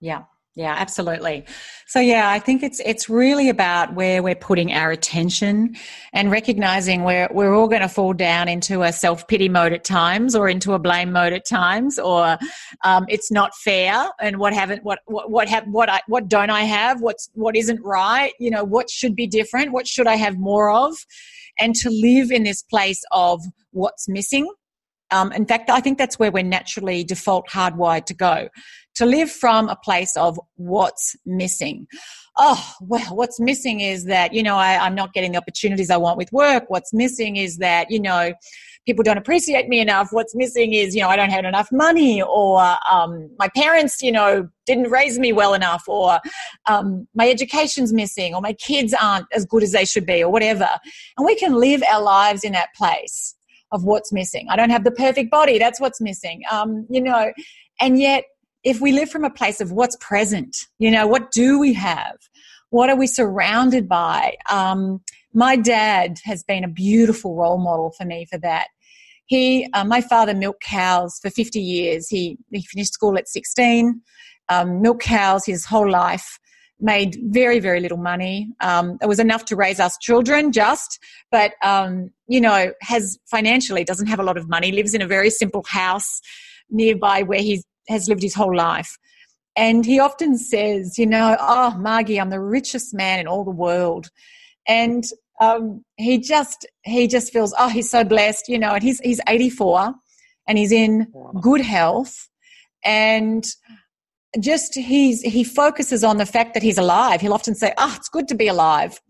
Yeah. 0.00 0.24
Yeah 0.54 0.74
absolutely. 0.76 1.44
So 1.86 2.00
yeah 2.00 2.30
i 2.30 2.40
think 2.40 2.64
it's 2.64 2.80
it's 2.84 3.08
really 3.08 3.48
about 3.48 3.94
where 3.94 4.24
we're 4.24 4.34
putting 4.34 4.72
our 4.72 4.90
attention 4.90 5.76
and 6.12 6.32
recognizing 6.32 7.04
where 7.04 7.28
we're 7.32 7.54
all 7.54 7.68
going 7.68 7.82
to 7.82 7.88
fall 7.88 8.12
down 8.12 8.48
into 8.48 8.82
a 8.82 8.92
self-pity 8.92 9.48
mode 9.48 9.72
at 9.72 9.84
times 9.84 10.34
or 10.34 10.48
into 10.48 10.74
a 10.74 10.78
blame 10.80 11.12
mode 11.12 11.32
at 11.32 11.46
times 11.46 11.96
or 11.98 12.36
um, 12.84 13.06
it's 13.08 13.30
not 13.30 13.54
fair 13.54 14.10
and 14.20 14.38
what 14.38 14.52
haven't 14.52 14.82
what 14.82 14.98
what 15.06 15.30
what 15.30 15.48
have 15.48 15.64
what 15.68 15.88
i 15.88 16.00
what 16.08 16.28
don't 16.28 16.50
i 16.50 16.62
have? 16.62 17.00
What's 17.00 17.30
what 17.34 17.54
isn't 17.56 17.80
right? 17.84 18.32
You 18.40 18.50
know 18.50 18.64
what 18.64 18.90
should 18.90 19.14
be 19.14 19.28
different? 19.28 19.70
What 19.72 19.86
should 19.86 20.08
i 20.08 20.16
have 20.16 20.38
more 20.38 20.70
of? 20.72 20.96
And 21.60 21.74
to 21.76 21.88
live 21.88 22.30
in 22.32 22.42
this 22.42 22.62
place 22.62 23.02
of 23.12 23.40
what's 23.70 24.08
missing 24.08 24.50
um, 25.10 25.32
in 25.32 25.46
fact, 25.46 25.70
I 25.70 25.80
think 25.80 25.98
that's 25.98 26.18
where 26.18 26.30
we're 26.30 26.42
naturally 26.42 27.04
default 27.04 27.48
hardwired 27.48 28.04
to 28.06 28.14
go 28.14 28.48
to 28.96 29.06
live 29.06 29.30
from 29.30 29.68
a 29.68 29.76
place 29.76 30.16
of 30.16 30.40
what's 30.56 31.14
missing. 31.24 31.86
Oh, 32.36 32.72
well, 32.80 33.14
what's 33.14 33.38
missing 33.38 33.80
is 33.80 34.06
that, 34.06 34.32
you 34.32 34.42
know, 34.42 34.56
I, 34.56 34.76
I'm 34.76 34.94
not 34.94 35.12
getting 35.12 35.32
the 35.32 35.38
opportunities 35.38 35.88
I 35.88 35.96
want 35.96 36.18
with 36.18 36.32
work. 36.32 36.64
What's 36.68 36.92
missing 36.92 37.36
is 37.36 37.58
that, 37.58 37.90
you 37.90 38.00
know, 38.00 38.32
people 38.86 39.04
don't 39.04 39.18
appreciate 39.18 39.68
me 39.68 39.78
enough. 39.80 40.08
What's 40.10 40.34
missing 40.34 40.72
is, 40.72 40.96
you 40.96 41.02
know, 41.02 41.08
I 41.08 41.16
don't 41.16 41.30
have 41.30 41.44
enough 41.44 41.68
money, 41.70 42.22
or 42.22 42.76
um, 42.90 43.30
my 43.38 43.48
parents, 43.54 44.02
you 44.02 44.10
know, 44.10 44.48
didn't 44.66 44.90
raise 44.90 45.18
me 45.18 45.32
well 45.32 45.54
enough, 45.54 45.84
or 45.86 46.18
um, 46.66 47.06
my 47.14 47.28
education's 47.28 47.92
missing, 47.92 48.34
or 48.34 48.40
my 48.40 48.54
kids 48.54 48.94
aren't 49.00 49.26
as 49.32 49.44
good 49.44 49.62
as 49.62 49.72
they 49.72 49.84
should 49.84 50.06
be, 50.06 50.24
or 50.24 50.32
whatever. 50.32 50.68
And 51.16 51.24
we 51.26 51.36
can 51.36 51.52
live 51.54 51.82
our 51.92 52.02
lives 52.02 52.42
in 52.44 52.52
that 52.52 52.74
place 52.74 53.34
of 53.72 53.84
what's 53.84 54.12
missing. 54.12 54.46
I 54.50 54.56
don't 54.56 54.70
have 54.70 54.84
the 54.84 54.90
perfect 54.90 55.30
body. 55.30 55.58
That's 55.58 55.80
what's 55.80 56.00
missing. 56.00 56.42
Um, 56.50 56.86
you 56.90 57.00
know, 57.00 57.32
and 57.80 57.98
yet 57.98 58.24
if 58.64 58.80
we 58.80 58.92
live 58.92 59.10
from 59.10 59.24
a 59.24 59.30
place 59.30 59.60
of 59.60 59.72
what's 59.72 59.96
present, 60.00 60.56
you 60.78 60.90
know, 60.90 61.06
what 61.06 61.30
do 61.30 61.58
we 61.58 61.72
have? 61.74 62.16
What 62.70 62.90
are 62.90 62.96
we 62.96 63.06
surrounded 63.06 63.88
by? 63.88 64.36
Um, 64.50 65.00
my 65.32 65.56
dad 65.56 66.18
has 66.24 66.42
been 66.42 66.64
a 66.64 66.68
beautiful 66.68 67.34
role 67.34 67.58
model 67.58 67.92
for 67.96 68.04
me 68.04 68.26
for 68.30 68.38
that. 68.38 68.68
He, 69.26 69.68
uh, 69.74 69.84
my 69.84 70.00
father 70.00 70.34
milked 70.34 70.62
cows 70.62 71.18
for 71.20 71.30
50 71.30 71.60
years. 71.60 72.08
He, 72.08 72.38
he 72.50 72.62
finished 72.62 72.94
school 72.94 73.16
at 73.18 73.28
16, 73.28 74.00
um, 74.48 74.80
milked 74.80 75.02
cows 75.02 75.44
his 75.44 75.66
whole 75.66 75.90
life, 75.90 76.38
made 76.80 77.16
very, 77.22 77.58
very 77.58 77.80
little 77.80 77.98
money. 77.98 78.48
Um, 78.60 78.98
it 79.02 79.06
was 79.06 79.18
enough 79.18 79.44
to 79.46 79.56
raise 79.56 79.80
us 79.80 79.98
children 79.98 80.52
just, 80.52 80.98
but, 81.30 81.52
um, 81.62 82.10
you 82.28 82.40
know, 82.40 82.72
has 82.80 83.18
financially 83.26 83.84
doesn't 83.84 84.06
have 84.06 84.20
a 84.20 84.22
lot 84.22 84.36
of 84.36 84.48
money, 84.48 84.72
lives 84.72 84.94
in 84.94 85.02
a 85.02 85.06
very 85.06 85.30
simple 85.30 85.64
house 85.68 86.20
nearby 86.70 87.22
where 87.22 87.40
he 87.40 87.62
has 87.88 88.08
lived 88.08 88.22
his 88.22 88.34
whole 88.34 88.54
life. 88.54 88.96
And 89.56 89.84
he 89.84 89.98
often 89.98 90.38
says, 90.38 90.98
you 90.98 91.06
know, 91.06 91.36
oh, 91.40 91.76
Margie, 91.78 92.20
I'm 92.20 92.30
the 92.30 92.40
richest 92.40 92.94
man 92.94 93.18
in 93.18 93.26
all 93.26 93.44
the 93.44 93.50
world. 93.50 94.08
And 94.68 95.04
um, 95.40 95.84
he 95.96 96.18
just 96.18 96.66
he 96.84 97.08
just 97.08 97.32
feels, 97.32 97.54
oh, 97.58 97.68
he's 97.68 97.90
so 97.90 98.04
blessed, 98.04 98.48
you 98.48 98.58
know, 98.58 98.74
and 98.74 98.82
he's 98.82 99.00
he's 99.00 99.20
84 99.26 99.94
and 100.46 100.58
he's 100.58 100.72
in 100.72 101.12
good 101.40 101.60
health. 101.60 102.28
And 102.84 103.44
just 104.40 104.74
he's 104.74 105.22
he 105.22 105.42
focuses 105.42 106.04
on 106.04 106.18
the 106.18 106.26
fact 106.26 106.52
that 106.52 106.62
he's 106.62 106.76
alive. 106.76 107.20
He'll 107.20 107.32
often 107.32 107.54
say 107.54 107.72
oh 107.78 107.94
it's 107.96 108.08
good 108.08 108.28
to 108.28 108.34
be 108.34 108.46
alive. 108.46 109.00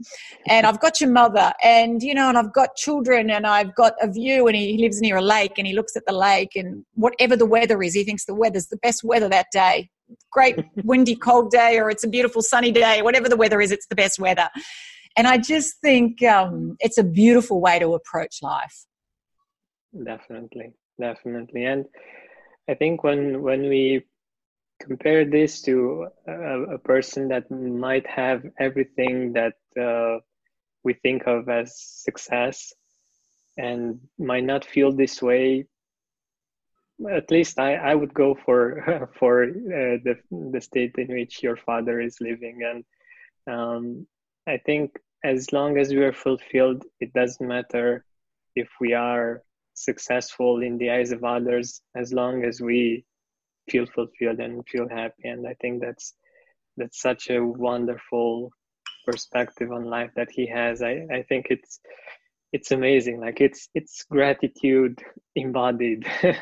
And 0.47 0.65
i've 0.65 0.81
got 0.81 1.01
your 1.01 1.11
mother 1.11 1.53
and 1.63 2.03
you 2.03 2.15
know 2.15 2.29
and 2.29 2.39
i've 2.39 2.53
got 2.53 2.77
children 2.77 3.29
and 3.31 3.47
i've 3.47 3.75
got 3.75 3.95
a 4.01 4.11
view 4.11 4.47
and 4.47 4.57
he, 4.57 4.79
lives 4.79 5.01
near 5.01 5.17
a 5.17 5.23
lake 5.23 5.55
and 5.59 5.67
he 5.67 5.75
looks 5.75 5.97
at 5.97 6.05
the 6.07 6.13
lake 6.13 6.55
and 6.55 6.85
whatever 6.95 7.35
the 7.37 7.47
weather 7.47 7.83
is 7.83 7.95
he 7.95 8.05
thinks 8.05 8.27
the 8.27 8.35
weather's 8.35 8.69
the 8.69 8.77
best 8.77 9.03
weather 9.03 9.29
that 9.29 9.47
day. 9.53 9.91
Great 10.31 10.65
windy 10.85 11.17
cold 11.17 11.51
day 11.51 11.79
or 11.79 11.91
it's 11.91 12.05
a 12.05 12.09
beautiful 12.09 12.41
sunny 12.41 12.71
day 12.71 13.03
whatever 13.03 13.29
the 13.29 13.37
weather 13.37 13.61
is 13.61 13.73
it's 13.73 13.89
the 13.89 13.97
best 13.97 14.21
weather. 14.21 14.49
And 15.17 15.27
i 15.27 15.37
just 15.37 15.81
think 15.81 16.23
um, 16.23 16.77
it's 16.79 16.99
a 16.99 17.03
beautiful 17.03 17.61
way 17.61 17.81
to 17.81 17.95
approach 17.95 18.37
life. 18.41 18.87
Definitely 20.05 20.75
definitely. 21.01 21.65
And 21.65 21.87
i 22.69 22.75
think 22.75 23.03
when 23.03 23.43
when 23.43 23.69
we 23.69 24.05
compare 24.81 25.25
this 25.25 25.63
to 25.63 26.09
a, 26.27 26.63
a, 26.75 26.79
person 26.79 27.29
that 27.29 27.51
might 27.51 28.07
have 28.07 28.45
everything 28.59 29.33
that 29.33 29.55
uh, 29.81 30.19
we 30.85 30.95
think 30.95 31.27
of 31.27 31.49
as 31.49 31.79
success 31.79 32.73
and 33.57 34.01
might 34.19 34.45
not 34.45 34.65
feel 34.65 34.93
this 34.93 35.21
way 35.21 35.67
at 37.11 37.31
least 37.31 37.59
i, 37.59 37.75
I 37.75 37.95
would 37.95 38.15
go 38.15 38.35
for 38.35 39.11
for 39.19 39.45
uh, 39.45 39.99
the, 40.05 40.17
the 40.31 40.61
state 40.61 40.95
in 40.99 41.09
which 41.09 41.43
your 41.43 41.57
father 41.57 42.01
is 42.01 42.21
living. 42.21 42.61
And 42.65 42.85
um, 43.53 44.07
i 44.47 44.59
think 44.59 44.97
as 45.25 45.53
long 45.53 45.79
as 45.79 45.91
we 45.91 45.99
are 45.99 46.13
fulfilled 46.13 46.85
it 47.01 47.13
doesn't 47.13 47.47
matter 47.47 48.05
if 48.55 48.69
we 48.81 48.95
are 48.95 49.43
successful 49.75 50.63
in 50.63 50.79
the 50.79 50.91
eyes 50.91 51.13
of 51.13 51.23
others 51.23 51.81
as 51.97 52.13
long 52.13 52.45
as 52.45 52.61
we 52.61 53.05
feel 53.71 53.87
fulfilled 53.87 54.41
and 54.41 54.67
feel 54.69 54.89
happy. 54.89 55.29
And 55.29 55.47
i 55.47 55.55
think 55.61 55.83
that's 55.83 56.15
that's 56.77 57.01
such 57.01 57.31
a 57.31 57.45
wonderful 57.45 58.51
perspective 59.05 59.73
on 59.73 59.85
life 59.85 60.11
that 60.17 60.31
he 60.31 60.47
has. 60.47 60.83
I 60.83 61.07
i 61.13 61.23
think 61.29 61.47
it's 61.51 61.81
it's 62.53 62.71
amazing. 62.73 63.21
Like 63.21 63.41
it's 63.41 63.69
it's 63.75 64.05
gratitude 64.05 65.03
embodied. 65.37 66.07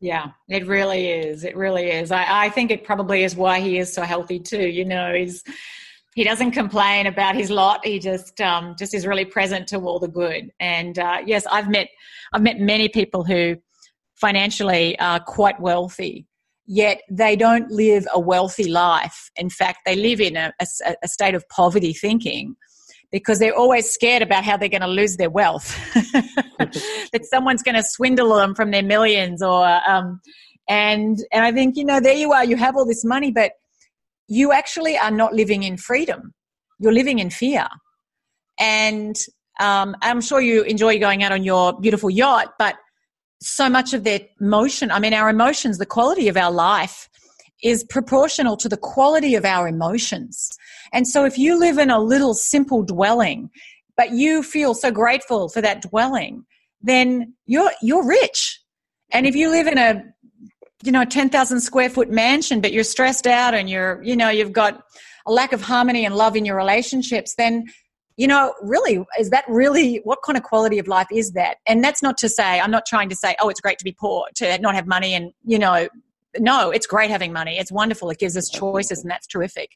Yeah 0.00 0.32
it 0.48 0.66
really 0.66 1.08
is. 1.08 1.44
It 1.44 1.56
really 1.56 1.86
is. 1.90 2.10
I, 2.10 2.46
I 2.46 2.50
think 2.50 2.70
it 2.70 2.84
probably 2.84 3.24
is 3.24 3.36
why 3.36 3.60
he 3.60 3.78
is 3.78 3.90
so 3.90 4.02
healthy 4.02 4.38
too. 4.38 4.68
You 4.68 4.84
know 4.84 5.14
he's 5.14 5.42
he 6.14 6.24
doesn't 6.24 6.50
complain 6.50 7.06
about 7.06 7.34
his 7.34 7.50
lot. 7.50 7.86
He 7.86 7.98
just 7.98 8.38
um, 8.40 8.74
just 8.78 8.92
is 8.92 9.06
really 9.06 9.24
present 9.24 9.66
to 9.68 9.78
all 9.78 9.98
the 9.98 10.08
good. 10.08 10.50
And 10.60 10.98
uh, 10.98 11.18
yes 11.24 11.46
i've 11.50 11.70
met 11.70 11.88
i've 12.32 12.42
met 12.42 12.58
many 12.58 12.88
people 12.88 13.24
who 13.24 13.56
financially 14.14 14.98
are 14.98 15.20
quite 15.20 15.60
wealthy, 15.60 16.26
yet 16.66 17.02
they 17.10 17.36
don't 17.36 17.70
live 17.70 18.06
a 18.12 18.20
wealthy 18.20 18.70
life. 18.70 19.30
In 19.36 19.50
fact, 19.50 19.80
they 19.84 19.96
live 19.96 20.20
in 20.20 20.36
a, 20.36 20.52
a, 20.60 20.94
a 21.02 21.08
state 21.08 21.34
of 21.34 21.48
poverty 21.48 21.92
thinking 21.92 22.56
because 23.14 23.38
they're 23.38 23.54
always 23.54 23.88
scared 23.88 24.22
about 24.22 24.42
how 24.42 24.56
they're 24.56 24.68
going 24.68 24.80
to 24.80 24.88
lose 24.88 25.16
their 25.16 25.30
wealth, 25.30 25.78
that 25.94 27.20
someone's 27.22 27.62
going 27.62 27.76
to 27.76 27.82
swindle 27.84 28.34
them 28.34 28.56
from 28.56 28.72
their 28.72 28.82
millions, 28.82 29.40
or 29.40 29.64
um, 29.88 30.20
and 30.68 31.18
and 31.32 31.44
I 31.44 31.52
think 31.52 31.76
you 31.76 31.84
know 31.84 32.00
there 32.00 32.16
you 32.16 32.32
are, 32.32 32.44
you 32.44 32.56
have 32.56 32.76
all 32.76 32.84
this 32.84 33.04
money, 33.04 33.30
but 33.30 33.52
you 34.26 34.52
actually 34.52 34.98
are 34.98 35.12
not 35.12 35.32
living 35.32 35.62
in 35.62 35.76
freedom. 35.76 36.34
You're 36.80 36.92
living 36.92 37.20
in 37.20 37.30
fear, 37.30 37.68
and 38.58 39.16
um, 39.60 39.94
I'm 40.02 40.20
sure 40.20 40.40
you 40.40 40.62
enjoy 40.62 40.98
going 40.98 41.22
out 41.22 41.30
on 41.30 41.44
your 41.44 41.78
beautiful 41.78 42.10
yacht, 42.10 42.54
but 42.58 42.74
so 43.44 43.68
much 43.68 43.92
of 43.92 44.04
their 44.04 44.20
motion, 44.40 44.90
I 44.90 44.98
mean, 44.98 45.14
our 45.14 45.28
emotions, 45.28 45.78
the 45.78 45.86
quality 45.86 46.28
of 46.28 46.36
our 46.36 46.50
life 46.50 47.08
is 47.62 47.84
proportional 47.84 48.56
to 48.58 48.68
the 48.68 48.76
quality 48.76 49.34
of 49.34 49.44
our 49.44 49.68
emotions. 49.68 50.50
And 50.92 51.06
so 51.06 51.24
if 51.24 51.38
you 51.38 51.58
live 51.58 51.78
in 51.78 51.90
a 51.90 52.00
little 52.00 52.34
simple 52.34 52.82
dwelling, 52.82 53.50
but 53.96 54.12
you 54.12 54.42
feel 54.42 54.74
so 54.74 54.90
grateful 54.90 55.48
for 55.48 55.60
that 55.60 55.82
dwelling, 55.82 56.44
then 56.82 57.34
you're 57.46 57.72
you're 57.80 58.06
rich. 58.06 58.60
And 59.10 59.26
if 59.26 59.36
you 59.36 59.50
live 59.50 59.66
in 59.66 59.78
a 59.78 60.02
you 60.82 60.92
know 60.92 61.04
10,000 61.04 61.60
square 61.60 61.88
foot 61.88 62.10
mansion 62.10 62.60
but 62.60 62.72
you're 62.72 62.84
stressed 62.84 63.26
out 63.26 63.54
and 63.54 63.70
you're 63.70 64.02
you 64.02 64.14
know 64.14 64.28
you've 64.28 64.52
got 64.52 64.82
a 65.26 65.32
lack 65.32 65.54
of 65.54 65.62
harmony 65.62 66.04
and 66.04 66.14
love 66.14 66.36
in 66.36 66.44
your 66.44 66.56
relationships 66.56 67.36
then 67.36 67.64
you 68.16 68.26
know, 68.26 68.54
really, 68.62 69.04
is 69.18 69.30
that 69.30 69.44
really 69.48 70.00
what 70.04 70.20
kind 70.24 70.36
of 70.36 70.44
quality 70.44 70.78
of 70.78 70.86
life 70.86 71.08
is 71.12 71.32
that? 71.32 71.56
And 71.66 71.82
that's 71.82 72.02
not 72.02 72.16
to 72.18 72.28
say, 72.28 72.60
I'm 72.60 72.70
not 72.70 72.86
trying 72.86 73.08
to 73.08 73.16
say, 73.16 73.34
oh, 73.40 73.48
it's 73.48 73.60
great 73.60 73.78
to 73.78 73.84
be 73.84 73.92
poor, 73.92 74.26
to 74.36 74.58
not 74.58 74.74
have 74.74 74.86
money, 74.86 75.14
and, 75.14 75.32
you 75.44 75.58
know, 75.58 75.88
no, 76.38 76.70
it's 76.70 76.86
great 76.86 77.10
having 77.10 77.32
money. 77.32 77.58
It's 77.58 77.70
wonderful. 77.70 78.10
It 78.10 78.18
gives 78.18 78.36
us 78.36 78.48
choices, 78.48 79.02
and 79.02 79.10
that's 79.10 79.26
terrific. 79.26 79.70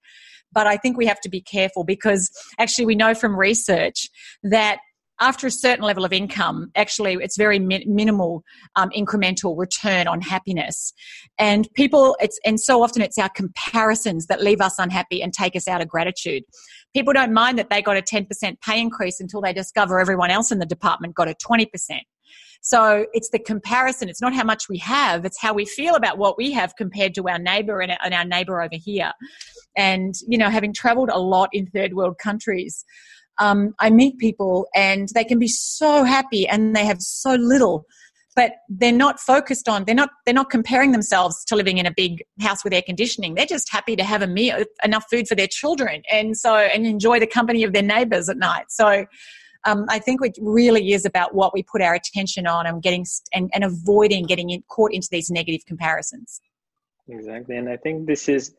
But 0.53 0.67
I 0.67 0.77
think 0.77 0.97
we 0.97 1.07
have 1.07 1.21
to 1.21 1.29
be 1.29 1.41
careful 1.41 1.85
because 1.85 2.31
actually, 2.59 2.87
we 2.87 2.95
know 2.95 3.15
from 3.15 3.39
research 3.39 4.09
that 4.43 4.79
after 5.21 5.47
a 5.47 5.51
certain 5.51 5.85
level 5.85 6.05
of 6.05 6.13
income, 6.13 6.71
actually, 6.77 7.15
it's 7.15 7.37
very 7.37 7.59
minimal 7.59 8.45
um, 8.77 8.91
incremental 8.91 9.57
return 9.57 10.07
on 10.07 10.21
happiness. 10.21 10.93
And 11.39 11.69
people, 11.75 12.17
it's 12.21 12.39
and 12.45 12.61
so 12.61 12.83
often 12.83 13.03
it's 13.03 13.19
our 13.19 13.29
comparisons 13.31 14.27
that 14.27 14.43
leave 14.43 14.61
us 14.61 14.79
unhappy 14.79 15.23
and 15.23 15.33
take 15.33 15.57
us 15.57 15.69
out 15.69 15.81
of 15.81 15.89
gratitude. 15.89 16.45
People 16.95 17.13
don't 17.13 17.33
mind 17.33 17.59
that 17.59 17.71
they 17.71 17.83
got 17.83 17.97
a 17.97 18.03
10% 18.03 18.61
pay 18.61 18.81
increase 18.81 19.21
until 19.21 19.41
they 19.41 19.53
discover 19.53 19.99
everyone 19.99 20.31
else 20.31 20.51
in 20.51 20.59
the 20.59 20.67
department 20.67 21.15
got 21.15 21.29
a 21.29 21.35
20%. 21.35 21.67
So 22.61 23.07
it's 23.13 23.31
the 23.31 23.39
comparison. 23.39 24.09
It's 24.09 24.21
not 24.21 24.35
how 24.35 24.45
much 24.45 24.69
we 24.69 24.79
have, 24.79 25.25
it's 25.25 25.41
how 25.41 25.55
we 25.55 25.65
feel 25.65 25.95
about 25.95 26.19
what 26.19 26.37
we 26.37 26.53
have 26.53 26.75
compared 26.77 27.15
to 27.15 27.29
our 27.29 27.39
neighbor 27.39 27.81
and 27.81 28.15
our 28.15 28.25
neighbor 28.25 28.61
over 28.61 28.75
here. 28.75 29.13
and 29.77 30.15
you 30.27 30.37
know 30.37 30.51
having 30.51 30.75
traveled 30.75 31.09
a 31.09 31.19
lot 31.19 31.49
in 31.53 31.67
third 31.67 31.95
world 31.95 32.19
countries 32.19 32.85
um, 33.39 33.75
i 33.79 33.91
meet 33.91 34.19
people 34.19 34.67
and 34.75 35.09
they 35.15 35.25
can 35.25 35.39
be 35.39 35.49
so 35.49 36.05
happy 36.05 36.47
and 36.47 36.75
they 36.75 36.85
have 36.85 37.01
so 37.01 37.35
little 37.35 37.87
but 38.39 38.53
they're 38.69 38.93
not 38.93 39.19
focused 39.19 39.69
on 39.69 39.85
they're 39.85 39.97
not 39.97 40.11
they're 40.25 40.33
not 40.33 40.49
comparing 40.49 40.93
themselves 40.93 41.45
to 41.45 41.57
living 41.57 41.79
in 41.79 41.87
a 41.87 41.91
big 41.91 42.23
house 42.41 42.63
with 42.63 42.73
air 42.73 42.83
conditioning. 42.83 43.35
They're 43.35 43.47
just 43.47 43.69
happy 43.69 43.97
to 43.97 44.05
have 44.05 44.23
a 44.23 44.29
meal 44.29 44.65
enough 44.85 45.07
food 45.11 45.27
for 45.27 45.35
their 45.35 45.49
children 45.49 46.03
and 46.09 46.37
so 46.37 46.55
and 46.55 46.87
enjoy 46.87 47.19
the 47.19 47.27
company 47.27 47.65
of 47.65 47.73
their 47.73 47.83
neighbors 47.83 48.29
at 48.29 48.37
night. 48.37 48.67
So 48.69 49.07
um, 49.65 49.87
I 49.89 49.99
think 49.99 50.21
it 50.25 50.39
really 50.41 50.93
is 50.93 51.05
about 51.05 51.35
what 51.35 51.53
we 51.53 51.65
put 51.65 51.83
our 51.83 51.95
attention 51.95 52.47
on 52.47 52.65
and 52.65 52.81
getting 52.81 53.05
and, 53.33 53.51
and 53.53 53.65
avoiding 53.65 54.25
getting 54.25 54.51
in, 54.51 54.63
caught 54.69 54.93
into 54.93 55.09
these 55.11 55.31
negative 55.31 55.67
comparisons. 55.67 56.41
Exactly, 57.09 57.57
and 57.57 57.69
I 57.69 57.77
think 57.77 58.07
this 58.07 58.29
is 58.29 58.55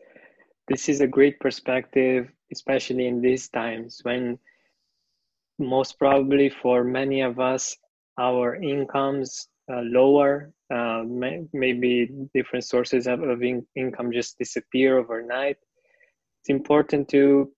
this 0.68 0.90
is 0.90 1.00
a 1.00 1.08
great 1.08 1.40
perspective, 1.40 2.30
especially 2.52 3.08
in 3.08 3.22
these 3.22 3.48
times 3.48 4.02
when 4.04 4.40
most 5.60 6.00
probably 6.00 6.50
for 6.50 6.84
many 6.84 7.22
of 7.22 7.40
us 7.40 7.76
our 8.20 8.56
incomes 8.56 9.48
uh, 9.72 9.82
lower 9.82 10.52
uh, 10.74 11.04
may, 11.06 11.44
maybe 11.54 12.10
different 12.34 12.66
sources 12.66 13.08
of, 13.08 13.22
of 13.22 13.42
in- 13.44 13.66
income 13.76 14.12
just 14.12 14.38
disappear 14.38 14.98
overnight. 14.98 15.58
It's 16.42 16.50
important 16.50 17.08
to 17.10 17.52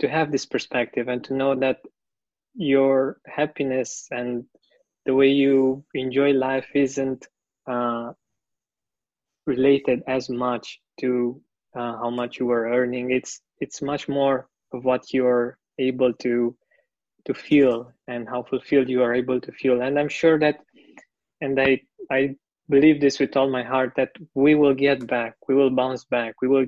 to 0.00 0.08
have 0.08 0.30
this 0.30 0.46
perspective 0.46 1.08
and 1.08 1.24
to 1.24 1.34
know 1.34 1.56
that 1.56 1.78
your 2.54 3.20
happiness 3.26 4.06
and 4.12 4.44
the 5.06 5.14
way 5.14 5.28
you 5.28 5.84
enjoy 5.94 6.32
life 6.32 6.68
isn't 6.74 7.26
uh, 7.68 8.12
related 9.46 10.02
as 10.06 10.28
much 10.28 10.80
to 11.00 11.40
uh, 11.74 11.96
how 11.96 12.10
much 12.10 12.38
you 12.38 12.50
are 12.50 12.68
earning. 12.68 13.10
It's 13.10 13.40
it's 13.60 13.82
much 13.82 14.08
more 14.08 14.48
of 14.72 14.84
what 14.84 15.12
you're 15.12 15.58
able 15.78 16.12
to 16.14 16.56
to 17.28 17.34
feel 17.34 17.92
and 18.08 18.28
how 18.28 18.42
fulfilled 18.42 18.88
you 18.88 19.02
are 19.02 19.14
able 19.14 19.40
to 19.40 19.52
feel. 19.52 19.82
And 19.82 19.98
i'm 19.98 20.08
sure 20.08 20.38
that 20.40 20.58
and 21.40 21.60
i 21.60 21.80
i 22.10 22.34
believe 22.68 23.00
this 23.00 23.18
with 23.18 23.36
all 23.36 23.48
my 23.48 23.62
heart 23.62 23.92
that 23.96 24.10
we 24.34 24.54
will 24.54 24.74
get 24.74 25.06
back 25.06 25.34
we 25.48 25.54
will 25.54 25.70
bounce 25.70 26.04
back 26.04 26.34
we 26.42 26.48
will 26.48 26.66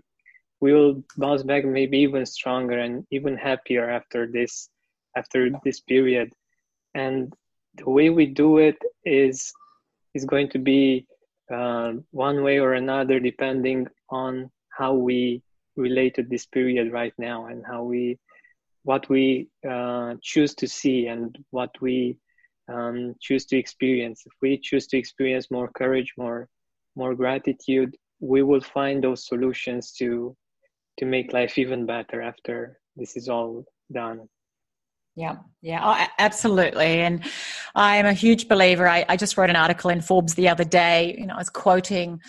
we 0.61 0.73
will 0.73 1.03
bounce 1.17 1.43
back 1.43 1.65
maybe 1.65 1.99
even 1.99 2.25
stronger 2.27 2.79
and 2.79 3.07
even 3.11 3.37
happier 3.37 3.91
after 3.91 4.27
this 4.27 4.69
after 5.17 5.51
this 5.65 5.81
period. 5.81 6.33
And 6.95 7.33
the 7.75 7.89
way 7.89 8.11
we 8.11 8.27
do 8.27 8.59
it 8.59 8.77
is 9.05 9.53
is 10.15 10.25
going 10.25 10.51
to 10.51 10.59
be 10.59 11.07
uh, 11.53 11.93
one 12.11 12.43
way 12.43 12.59
or 12.59 12.75
another 12.75 13.21
depending 13.21 13.87
on 14.11 14.51
how 14.71 14.95
we 14.95 15.43
relate 15.77 16.15
to 16.17 16.23
this 16.23 16.47
period 16.47 16.93
right 16.93 17.15
now 17.19 17.47
and 17.47 17.65
how 17.65 17.83
we 17.83 18.19
what 18.85 19.09
we 19.09 19.49
uh, 19.69 20.15
choose 20.23 20.55
to 20.55 20.67
see 20.67 21.07
and 21.07 21.37
what 21.51 21.71
we 21.81 22.17
um, 22.73 23.15
choose 23.21 23.45
to 23.47 23.57
experience 23.57 24.23
if 24.27 24.33
we 24.41 24.59
choose 24.59 24.87
to 24.89 24.97
experience 24.97 25.51
more 25.51 25.71
courage 25.77 26.13
more 26.17 26.49
more 26.97 27.15
gratitude 27.15 27.97
we 28.21 28.43
will 28.43 28.61
find 28.61 29.03
those 29.03 29.27
solutions 29.27 29.93
to 29.93 30.37
to 30.99 31.07
make 31.07 31.33
life 31.33 31.59
even 31.59 31.87
better 31.87 32.23
after 32.23 32.79
this 32.97 33.17
is 33.17 33.29
all 33.29 33.65
done 33.93 34.29
yeah, 35.17 35.37
yeah, 35.61 35.81
oh, 35.83 36.07
absolutely. 36.19 37.01
And 37.01 37.25
I 37.75 37.97
am 37.97 38.07
a 38.07 38.13
huge 38.13 38.49
believer. 38.49 38.89
I, 38.89 39.05
I, 39.09 39.17
just 39.17 39.37
wrote 39.37 39.51
an 39.51 39.57
article 39.57 39.91
in 39.91 40.01
Forbes 40.01 40.35
the 40.35 40.49
other 40.49 40.65
day. 40.65 41.17
You 41.19 41.27
know, 41.27 41.35
I 41.35 41.39
was 41.39 41.51
quoting 41.51 42.21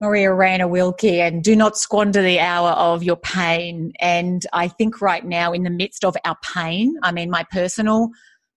Maria 0.00 0.32
Rainer 0.32 0.68
Rilke, 0.68 1.20
and 1.20 1.44
do 1.44 1.54
not 1.54 1.76
squander 1.76 2.22
the 2.22 2.40
hour 2.40 2.70
of 2.70 3.02
your 3.02 3.16
pain. 3.16 3.92
And 4.00 4.46
I 4.52 4.68
think 4.68 5.02
right 5.02 5.24
now, 5.24 5.52
in 5.52 5.62
the 5.62 5.70
midst 5.70 6.04
of 6.04 6.16
our 6.24 6.36
pain, 6.42 6.96
I 7.02 7.12
mean, 7.12 7.30
my 7.30 7.44
personal 7.50 8.10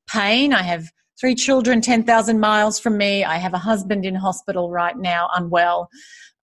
pain, 0.08 0.54
I 0.54 0.62
have 0.62 0.90
three 1.20 1.36
children 1.36 1.82
10,000 1.82 2.40
miles 2.40 2.80
from 2.80 2.98
me. 2.98 3.24
I 3.26 3.38
have 3.38 3.54
a 3.54 3.58
husband 3.60 4.06
in 4.06 4.16
hospital 4.16 4.72
right 4.72 4.98
now, 4.98 5.30
unwell. 5.36 5.90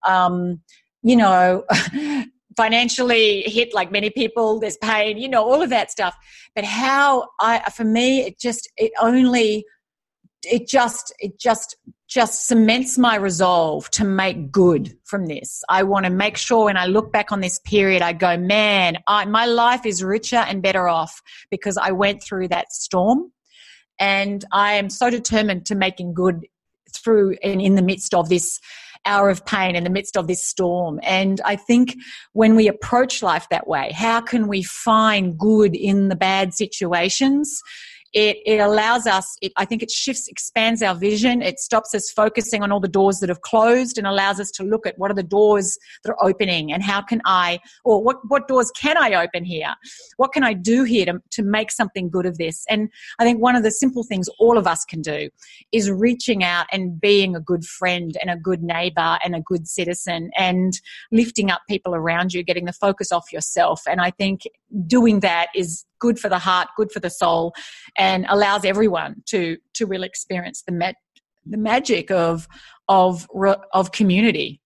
Um, 0.06 0.60
you 1.02 1.16
know, 1.16 1.64
financially 2.56 3.42
hit 3.42 3.72
like 3.72 3.90
many 3.92 4.10
people 4.10 4.58
there's 4.58 4.76
pain 4.78 5.16
you 5.16 5.28
know 5.28 5.42
all 5.42 5.62
of 5.62 5.70
that 5.70 5.90
stuff 5.90 6.14
but 6.54 6.64
how 6.64 7.26
i 7.38 7.70
for 7.70 7.84
me 7.84 8.22
it 8.22 8.38
just 8.40 8.68
it 8.76 8.90
only 9.00 9.64
it 10.42 10.68
just 10.68 11.14
it 11.20 11.38
just 11.38 11.76
just 12.10 12.48
cements 12.48 12.98
my 12.98 13.14
resolve 13.14 13.88
to 13.90 14.04
make 14.04 14.50
good 14.50 14.96
from 15.04 15.26
this 15.26 15.62
i 15.68 15.82
want 15.82 16.04
to 16.04 16.10
make 16.10 16.36
sure 16.36 16.64
when 16.64 16.76
i 16.76 16.84
look 16.86 17.12
back 17.12 17.30
on 17.30 17.40
this 17.40 17.58
period 17.60 18.02
i 18.02 18.12
go 18.12 18.36
man 18.36 18.98
I, 19.06 19.24
my 19.24 19.46
life 19.46 19.86
is 19.86 20.02
richer 20.02 20.36
and 20.36 20.62
better 20.62 20.88
off 20.88 21.22
because 21.50 21.78
i 21.78 21.92
went 21.92 22.22
through 22.22 22.48
that 22.48 22.72
storm 22.72 23.32
and 23.98 24.44
i 24.52 24.72
am 24.72 24.90
so 24.90 25.08
determined 25.08 25.66
to 25.66 25.74
making 25.74 26.14
good 26.14 26.46
through 26.92 27.36
and 27.42 27.62
in 27.62 27.76
the 27.76 27.82
midst 27.82 28.12
of 28.12 28.28
this 28.28 28.60
hour 29.06 29.30
of 29.30 29.44
pain 29.46 29.76
in 29.76 29.84
the 29.84 29.90
midst 29.90 30.16
of 30.16 30.26
this 30.26 30.44
storm. 30.44 31.00
And 31.02 31.40
I 31.44 31.56
think 31.56 31.96
when 32.32 32.54
we 32.54 32.68
approach 32.68 33.22
life 33.22 33.46
that 33.50 33.66
way, 33.66 33.92
how 33.92 34.20
can 34.20 34.48
we 34.48 34.62
find 34.62 35.38
good 35.38 35.74
in 35.74 36.08
the 36.08 36.16
bad 36.16 36.54
situations? 36.54 37.62
It, 38.12 38.38
it 38.44 38.58
allows 38.58 39.06
us, 39.06 39.36
it, 39.40 39.52
I 39.56 39.64
think 39.64 39.82
it 39.82 39.90
shifts, 39.90 40.26
expands 40.28 40.82
our 40.82 40.94
vision. 40.94 41.42
It 41.42 41.60
stops 41.60 41.94
us 41.94 42.10
focusing 42.10 42.62
on 42.62 42.72
all 42.72 42.80
the 42.80 42.88
doors 42.88 43.18
that 43.20 43.28
have 43.28 43.42
closed 43.42 43.98
and 43.98 44.06
allows 44.06 44.40
us 44.40 44.50
to 44.52 44.64
look 44.64 44.86
at 44.86 44.98
what 44.98 45.10
are 45.10 45.14
the 45.14 45.22
doors 45.22 45.78
that 46.02 46.10
are 46.10 46.24
opening 46.24 46.72
and 46.72 46.82
how 46.82 47.02
can 47.02 47.20
I, 47.24 47.60
or 47.84 48.02
what, 48.02 48.16
what 48.28 48.48
doors 48.48 48.70
can 48.72 48.96
I 48.96 49.14
open 49.14 49.44
here? 49.44 49.74
What 50.16 50.32
can 50.32 50.42
I 50.42 50.54
do 50.54 50.82
here 50.84 51.06
to, 51.06 51.22
to 51.30 51.42
make 51.42 51.70
something 51.70 52.10
good 52.10 52.26
of 52.26 52.38
this? 52.38 52.64
And 52.68 52.88
I 53.18 53.24
think 53.24 53.40
one 53.40 53.54
of 53.54 53.62
the 53.62 53.70
simple 53.70 54.02
things 54.02 54.28
all 54.38 54.58
of 54.58 54.66
us 54.66 54.84
can 54.84 55.02
do 55.02 55.30
is 55.72 55.90
reaching 55.90 56.42
out 56.42 56.66
and 56.72 57.00
being 57.00 57.36
a 57.36 57.40
good 57.40 57.64
friend 57.64 58.16
and 58.20 58.30
a 58.30 58.36
good 58.36 58.62
neighbor 58.62 59.18
and 59.24 59.36
a 59.36 59.40
good 59.40 59.68
citizen 59.68 60.30
and 60.36 60.80
lifting 61.12 61.50
up 61.50 61.62
people 61.68 61.94
around 61.94 62.34
you, 62.34 62.42
getting 62.42 62.64
the 62.64 62.72
focus 62.72 63.12
off 63.12 63.32
yourself. 63.32 63.82
And 63.86 64.00
I 64.00 64.10
think 64.10 64.42
doing 64.86 65.20
that 65.20 65.48
is 65.54 65.84
good 65.98 66.18
for 66.18 66.28
the 66.28 66.38
heart, 66.38 66.68
good 66.76 66.92
for 66.92 67.00
the 67.00 67.10
soul, 67.10 67.52
and 67.96 68.26
allows 68.28 68.64
everyone 68.64 69.22
to 69.26 69.56
to 69.74 69.86
really 69.86 70.06
experience 70.06 70.62
the 70.66 70.94
the 71.46 71.56
magic 71.56 72.10
of 72.10 72.48
of 72.88 73.26
of 73.72 73.92
community. 73.92 74.60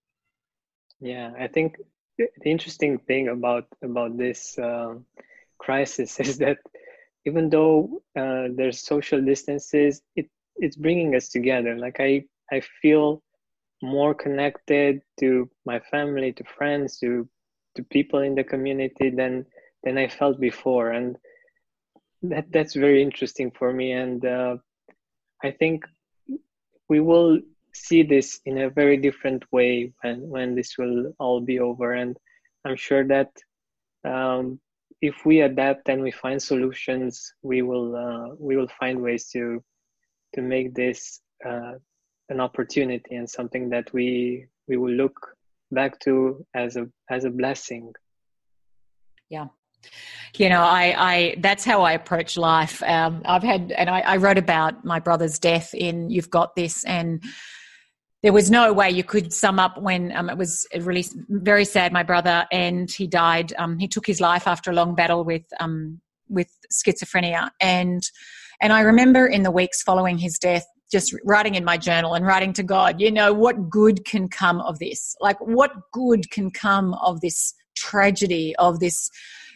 Yeah, 1.00 1.32
I 1.38 1.48
think 1.48 1.76
the 2.18 2.28
interesting 2.44 2.98
thing 2.98 3.28
about 3.28 3.66
about 3.82 4.16
this 4.16 4.58
uh, 4.58 4.94
crisis 5.58 6.20
is 6.26 6.38
that 6.38 6.58
even 7.26 7.48
though 7.48 8.02
uh, 8.16 8.48
there's 8.54 8.80
social 8.80 9.20
distances, 9.22 10.02
it 10.16 10.28
it's 10.56 10.76
bringing 10.76 11.14
us 11.14 11.28
together. 11.28 11.76
Like 11.76 11.98
I 12.00 12.24
I 12.52 12.60
feel 12.82 13.22
more 13.82 14.14
connected 14.14 15.02
to 15.20 15.50
my 15.66 15.80
family, 15.90 16.32
to 16.32 16.44
friends, 16.44 16.98
to 17.00 17.28
to 17.76 17.82
people 17.84 18.20
in 18.20 18.34
the 18.34 18.44
community 18.44 19.10
than 19.10 19.44
than 19.84 19.98
I 19.98 20.08
felt 20.08 20.40
before, 20.40 20.90
and 20.90 21.16
that 22.22 22.50
that's 22.50 22.74
very 22.74 23.02
interesting 23.02 23.50
for 23.50 23.72
me. 23.72 23.92
And 23.92 24.24
uh, 24.24 24.56
I 25.42 25.50
think 25.50 25.84
we 26.88 27.00
will 27.00 27.40
see 27.74 28.02
this 28.02 28.40
in 28.44 28.58
a 28.58 28.70
very 28.70 28.96
different 28.96 29.44
way 29.52 29.92
when 30.02 30.28
when 30.28 30.54
this 30.54 30.78
will 30.78 31.12
all 31.18 31.40
be 31.40 31.60
over. 31.60 31.92
And 31.92 32.16
I'm 32.64 32.76
sure 32.76 33.06
that 33.08 33.30
um, 34.04 34.60
if 35.00 35.26
we 35.26 35.42
adapt 35.42 35.88
and 35.88 36.02
we 36.02 36.10
find 36.10 36.42
solutions, 36.42 37.34
we 37.42 37.62
will 37.62 37.96
uh, 37.96 38.34
we 38.38 38.56
will 38.56 38.70
find 38.80 39.02
ways 39.02 39.28
to 39.30 39.62
to 40.34 40.42
make 40.42 40.74
this 40.74 41.20
uh, 41.44 41.74
an 42.28 42.40
opportunity 42.40 43.14
and 43.14 43.28
something 43.28 43.70
that 43.70 43.92
we 43.92 44.46
we 44.66 44.76
will 44.76 44.92
look 44.92 45.36
back 45.70 45.98
to 46.00 46.44
as 46.54 46.76
a 46.76 46.88
as 47.10 47.24
a 47.24 47.30
blessing. 47.30 47.92
Yeah, 49.28 49.48
you 50.36 50.48
know 50.48 50.62
i 50.62 50.94
i 50.98 51.34
that's 51.38 51.64
how 51.64 51.82
i 51.82 51.92
approach 51.92 52.36
life. 52.36 52.82
Um, 52.82 53.22
i've 53.24 53.42
had 53.42 53.72
and 53.72 53.88
I, 53.88 54.00
I, 54.00 54.16
wrote 54.16 54.38
about 54.38 54.84
my 54.84 54.98
brother's 54.98 55.38
death 55.38 55.74
in 55.74 56.10
you've 56.10 56.30
got 56.30 56.56
this 56.56 56.84
and 56.84 57.22
there 58.24 58.32
was 58.32 58.50
no 58.50 58.72
way 58.72 58.90
you 58.90 59.04
could 59.04 59.34
sum 59.34 59.58
up 59.58 59.76
when 59.76 60.10
um, 60.16 60.30
it 60.30 60.38
was 60.38 60.66
really 60.80 61.04
very 61.28 61.66
sad 61.66 61.92
my 61.92 62.02
brother 62.02 62.46
and 62.50 62.90
he 62.90 63.06
died. 63.06 63.52
Um, 63.58 63.78
he 63.78 63.86
took 63.86 64.06
his 64.06 64.18
life 64.18 64.48
after 64.48 64.70
a 64.70 64.74
long 64.74 64.94
battle 64.94 65.24
with 65.24 65.44
um, 65.60 66.00
with 66.30 66.48
schizophrenia. 66.72 67.50
And 67.60 68.02
and 68.62 68.72
i 68.72 68.80
remember 68.80 69.26
in 69.26 69.42
the 69.42 69.50
weeks 69.50 69.82
following 69.82 70.16
his 70.16 70.38
death 70.38 70.64
just 70.90 71.14
writing 71.24 71.54
in 71.54 71.64
my 71.64 71.76
journal 71.76 72.14
and 72.14 72.24
writing 72.24 72.52
to 72.52 72.62
god 72.62 73.00
you 73.00 73.10
know 73.10 73.32
what 73.32 73.68
good 73.68 74.04
can 74.06 74.28
come 74.28 74.60
of 74.62 74.78
this? 74.78 75.14
Like 75.20 75.38
what 75.40 75.72
good 75.92 76.30
can 76.30 76.50
come 76.50 76.94
of 76.94 77.20
this 77.20 77.52
tragedy 77.76 78.56
of 78.56 78.80
this 78.80 79.10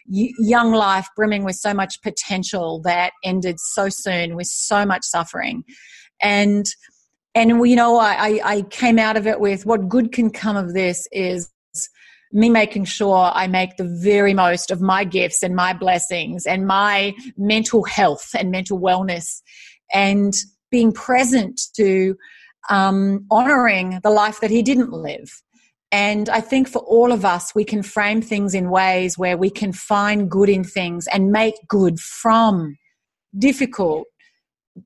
young 0.09 0.73
life 0.73 1.07
brimming 1.17 1.45
with 1.45 1.57
so 1.57 1.75
much 1.75 2.01
potential 2.03 2.81
that 2.83 3.13
ended 3.25 3.61
so 3.61 3.89
soon 3.89 4.37
with 4.37 4.47
so 4.47 4.87
much 4.87 5.05
suffering 5.05 5.65
and 6.23 6.67
and 7.35 7.51
you 7.69 7.77
know 7.77 7.99
I, 7.99 8.41
I 8.43 8.63
came 8.63 8.99
out 8.99 9.17
of 9.17 9.27
it 9.27 9.39
with 9.39 9.67
what 9.67 9.89
good 9.89 10.13
can 10.13 10.31
come 10.31 10.57
of 10.57 10.75
this 10.75 11.07
is 11.13 11.51
me 12.33 12.49
making 12.49 12.85
sure 12.85 13.31
I 13.33 13.47
make 13.47 13.77
the 13.77 13.99
very 14.03 14.35
most 14.35 14.71
of 14.71 14.81
my 14.81 15.05
gifts 15.05 15.43
and 15.43 15.55
my 15.55 15.73
blessings 15.73 16.47
and 16.47 16.67
my 16.67 17.15
mental 17.37 17.85
health 17.85 18.31
and 18.39 18.51
mental 18.51 18.79
wellness 18.79 19.41
and 19.95 20.35
being 20.71 20.93
present 20.93 21.61
to 21.77 22.17
um, 22.69 23.25
honoring 23.31 24.01
the 24.03 24.11
life 24.11 24.41
that 24.41 24.51
he 24.51 24.63
didn't 24.63 24.93
live. 24.93 25.31
And 25.91 26.29
I 26.29 26.41
think 26.41 26.69
for 26.69 26.81
all 26.81 27.13
of 27.13 27.25
us, 27.25 27.55
we 27.55 27.65
can 27.65 27.83
frame 27.83 28.21
things 28.21 28.55
in 28.55 28.71
ways 28.71 29.17
where 29.17 29.37
we 29.37 29.51
can 29.51 29.73
find 29.73 30.31
good 30.31 30.49
in 30.49 30.63
things 30.63 31.07
and 31.13 31.33
make 31.33 31.55
good 31.67 31.99
from 31.99 32.77
difficult 33.39 34.07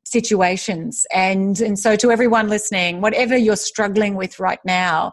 situations. 0.04 1.04
And 1.12 1.60
and 1.60 1.78
so 1.78 1.96
to 1.96 2.10
everyone 2.10 2.48
listening 2.48 3.00
whatever 3.00 3.36
you're 3.36 3.56
struggling 3.56 4.14
with 4.14 4.38
right 4.38 4.58
now 4.64 5.12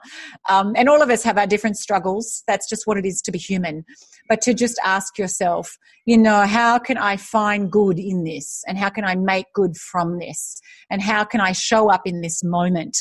um, 0.49 0.73
and 0.75 0.87
all 0.87 1.01
of 1.01 1.09
us 1.09 1.23
have 1.23 1.37
our 1.37 1.47
different 1.47 1.77
struggles. 1.77 2.43
That's 2.47 2.69
just 2.69 2.83
what 2.85 2.97
it 2.97 3.05
is 3.05 3.21
to 3.23 3.31
be 3.31 3.37
human. 3.37 3.83
But 4.27 4.41
to 4.43 4.53
just 4.53 4.79
ask 4.85 5.17
yourself 5.17 5.77
you 6.05 6.17
know 6.17 6.45
how 6.45 6.79
can 6.79 6.97
i 6.97 7.17
find 7.17 7.71
good 7.71 7.99
in 7.99 8.23
this? 8.23 8.63
And 8.67 8.77
how 8.77 8.89
can 8.89 9.03
i 9.03 9.15
make 9.15 9.47
good 9.53 9.75
from 9.75 10.19
this? 10.19 10.59
And 10.89 11.01
how 11.01 11.23
can 11.23 11.41
i 11.41 11.51
show 11.51 11.91
up 11.91 12.01
in 12.05 12.21
this 12.21 12.43
moment 12.43 12.97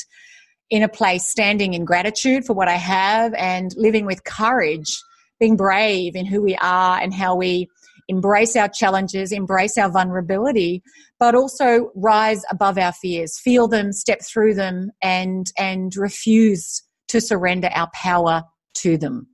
in 0.69 0.83
a 0.83 0.89
place 0.89 1.25
standing 1.25 1.73
in 1.73 1.85
gratitude 1.85 2.45
for 2.45 2.53
what 2.53 2.67
i 2.67 2.75
have 2.75 3.33
and 3.33 3.73
living 3.75 4.05
with 4.05 4.23
courage 4.23 5.01
being 5.39 5.55
brave 5.55 6.15
in 6.15 6.25
who 6.25 6.41
we 6.41 6.55
are 6.57 6.99
and 6.99 7.13
how 7.13 7.35
we 7.35 7.69
embrace 8.09 8.55
our 8.55 8.67
challenges, 8.67 9.31
embrace 9.31 9.77
our 9.77 9.89
vulnerability, 9.89 10.83
but 11.19 11.35
also 11.35 11.91
rise 11.95 12.43
above 12.51 12.77
our 12.77 12.91
fears, 12.91 13.39
feel 13.39 13.67
them, 13.67 13.93
step 13.93 14.19
through 14.21 14.55
them, 14.55 14.91
and 15.01 15.47
and 15.57 15.95
refuse 15.95 16.83
to 17.07 17.21
surrender 17.21 17.69
our 17.73 17.89
power 17.93 18.43
to 18.73 18.97
them. 18.97 19.27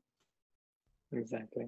Exactly. 1.12 1.68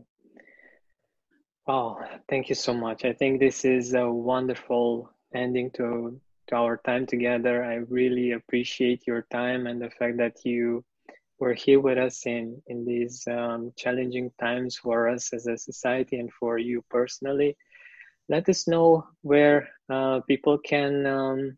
Oh, 1.68 2.00
thank 2.30 2.50
you 2.50 2.56
so 2.56 2.74
much. 2.74 3.04
I 3.04 3.14
think 3.14 3.40
this 3.40 3.66
is 3.66 3.94
a 3.94 4.10
wonderful 4.10 5.10
ending 5.34 5.72
to 5.72 6.20
to 6.48 6.56
our 6.56 6.78
time 6.78 7.06
together. 7.06 7.64
I 7.64 7.76
really 7.90 8.32
appreciate 8.32 9.06
your 9.08 9.24
time 9.32 9.68
and 9.68 9.82
the 9.82 9.90
fact 9.90 10.18
that 10.18 10.46
you 10.46 10.84
were 11.40 11.54
here 11.54 11.80
with 11.80 11.98
us 11.98 12.26
in 12.26 12.62
in 12.68 12.86
these 12.86 13.28
um, 13.28 13.72
challenging 13.78 14.32
times 14.40 14.78
for 14.78 15.08
us 15.08 15.34
as 15.34 15.48
a 15.48 15.58
society 15.58 16.20
and 16.20 16.32
for 16.34 16.58
you 16.58 16.84
personally. 16.90 17.56
Let 18.30 18.50
us 18.50 18.68
know 18.68 19.08
where 19.22 19.70
uh, 19.90 20.22
people 20.22 20.58
can 20.58 21.06
um, 21.06 21.58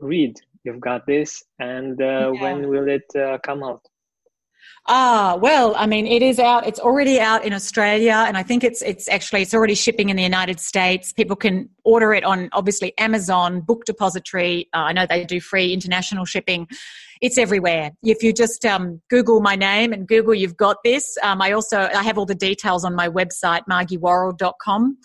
read. 0.00 0.38
You've 0.64 0.80
got 0.80 1.06
this, 1.06 1.42
and 1.58 2.00
uh, 2.00 2.32
yeah. 2.32 2.42
when 2.42 2.68
will 2.68 2.88
it 2.88 3.06
uh, 3.16 3.38
come 3.38 3.64
out? 3.64 3.82
Ah, 4.88 5.38
well, 5.40 5.74
I 5.76 5.86
mean, 5.86 6.06
it 6.06 6.22
is 6.22 6.38
out. 6.40 6.66
It's 6.66 6.80
already 6.80 7.20
out 7.20 7.44
in 7.44 7.52
Australia, 7.52 8.24
and 8.26 8.36
I 8.36 8.42
think 8.42 8.64
it's 8.64 8.82
it's 8.82 9.08
actually 9.08 9.42
it's 9.42 9.54
already 9.54 9.76
shipping 9.76 10.08
in 10.08 10.16
the 10.16 10.22
United 10.24 10.58
States. 10.58 11.12
People 11.12 11.36
can 11.36 11.68
order 11.84 12.12
it 12.12 12.24
on 12.24 12.48
obviously 12.52 12.92
Amazon, 12.98 13.60
Book 13.60 13.84
Depository. 13.84 14.68
Uh, 14.74 14.78
I 14.78 14.92
know 14.92 15.06
they 15.06 15.24
do 15.24 15.40
free 15.40 15.72
international 15.72 16.24
shipping. 16.24 16.66
It's 17.20 17.38
everywhere. 17.38 17.92
If 18.02 18.24
you 18.24 18.32
just 18.32 18.64
um, 18.66 19.00
Google 19.08 19.40
my 19.40 19.54
name 19.54 19.92
and 19.92 20.08
Google, 20.08 20.34
you've 20.34 20.56
got 20.56 20.78
this. 20.84 21.16
Um, 21.22 21.40
I 21.40 21.52
also 21.52 21.82
I 21.82 22.02
have 22.02 22.18
all 22.18 22.26
the 22.26 22.34
details 22.34 22.84
on 22.84 22.96
my 22.96 23.08
website, 23.08 23.62
margiewarrell.com. 23.70 24.98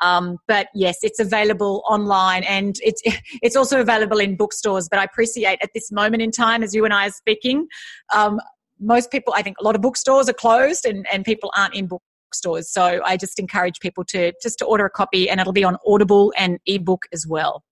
Um, 0.00 0.38
but 0.46 0.68
yes, 0.74 0.98
it's 1.02 1.18
available 1.18 1.82
online 1.88 2.44
and 2.44 2.76
it's 2.82 3.02
it's 3.42 3.56
also 3.56 3.80
available 3.80 4.18
in 4.18 4.36
bookstores. 4.36 4.88
But 4.88 5.00
I 5.00 5.04
appreciate 5.04 5.58
at 5.62 5.70
this 5.74 5.92
moment 5.92 6.22
in 6.22 6.30
time, 6.30 6.62
as 6.62 6.74
you 6.74 6.84
and 6.84 6.94
I 6.94 7.08
are 7.08 7.12
speaking, 7.12 7.66
um, 8.14 8.40
most 8.80 9.10
people, 9.10 9.34
I 9.36 9.42
think 9.42 9.58
a 9.58 9.64
lot 9.64 9.74
of 9.74 9.80
bookstores 9.80 10.28
are 10.28 10.34
closed 10.34 10.84
and, 10.86 11.06
and 11.12 11.24
people 11.24 11.50
aren't 11.56 11.74
in 11.74 11.86
bookstores. 11.86 12.70
So 12.70 13.00
I 13.04 13.16
just 13.16 13.38
encourage 13.38 13.80
people 13.80 14.04
to 14.06 14.32
just 14.42 14.58
to 14.58 14.64
order 14.64 14.86
a 14.86 14.90
copy 14.90 15.28
and 15.28 15.40
it'll 15.40 15.52
be 15.52 15.64
on 15.64 15.76
Audible 15.86 16.32
and 16.36 16.58
ebook 16.66 17.06
as 17.12 17.26
well. 17.26 17.62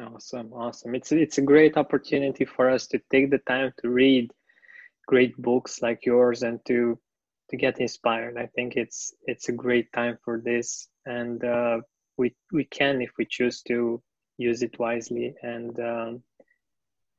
Awesome, 0.00 0.52
awesome. 0.52 0.94
It's 0.94 1.12
it's 1.12 1.38
a 1.38 1.42
great 1.42 1.76
opportunity 1.76 2.44
for 2.44 2.68
us 2.68 2.88
to 2.88 3.00
take 3.12 3.30
the 3.30 3.38
time 3.46 3.72
to 3.80 3.90
read 3.90 4.32
great 5.06 5.36
books 5.36 5.82
like 5.82 6.04
yours 6.04 6.42
and 6.42 6.58
to 6.66 6.98
to 7.50 7.56
get 7.56 7.78
inspired. 7.78 8.36
I 8.36 8.46
think 8.56 8.74
it's 8.76 9.14
it's 9.26 9.48
a 9.48 9.52
great 9.52 9.92
time 9.92 10.18
for 10.24 10.40
this, 10.44 10.88
and 11.06 11.44
uh, 11.44 11.78
we 12.18 12.34
we 12.52 12.64
can 12.64 13.02
if 13.02 13.10
we 13.18 13.24
choose 13.24 13.62
to 13.68 14.02
use 14.36 14.62
it 14.62 14.76
wisely 14.80 15.34
and 15.42 15.78
um, 15.78 16.22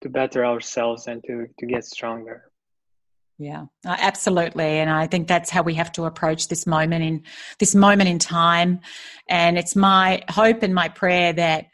to 0.01 0.09
better 0.09 0.45
ourselves 0.45 1.07
and 1.07 1.23
to 1.27 1.47
to 1.59 1.65
get 1.65 1.85
stronger. 1.85 2.51
Yeah, 3.37 3.65
uh, 3.85 3.97
absolutely, 3.99 4.63
and 4.79 4.89
I 4.89 5.07
think 5.07 5.27
that's 5.27 5.49
how 5.49 5.61
we 5.61 5.73
have 5.73 5.91
to 5.93 6.05
approach 6.05 6.47
this 6.47 6.65
moment 6.65 7.03
in 7.03 7.23
this 7.59 7.75
moment 7.75 8.09
in 8.09 8.17
time. 8.17 8.79
And 9.27 9.57
it's 9.57 9.75
my 9.75 10.23
hope 10.29 10.63
and 10.63 10.73
my 10.73 10.87
prayer 10.87 11.33
that 11.33 11.65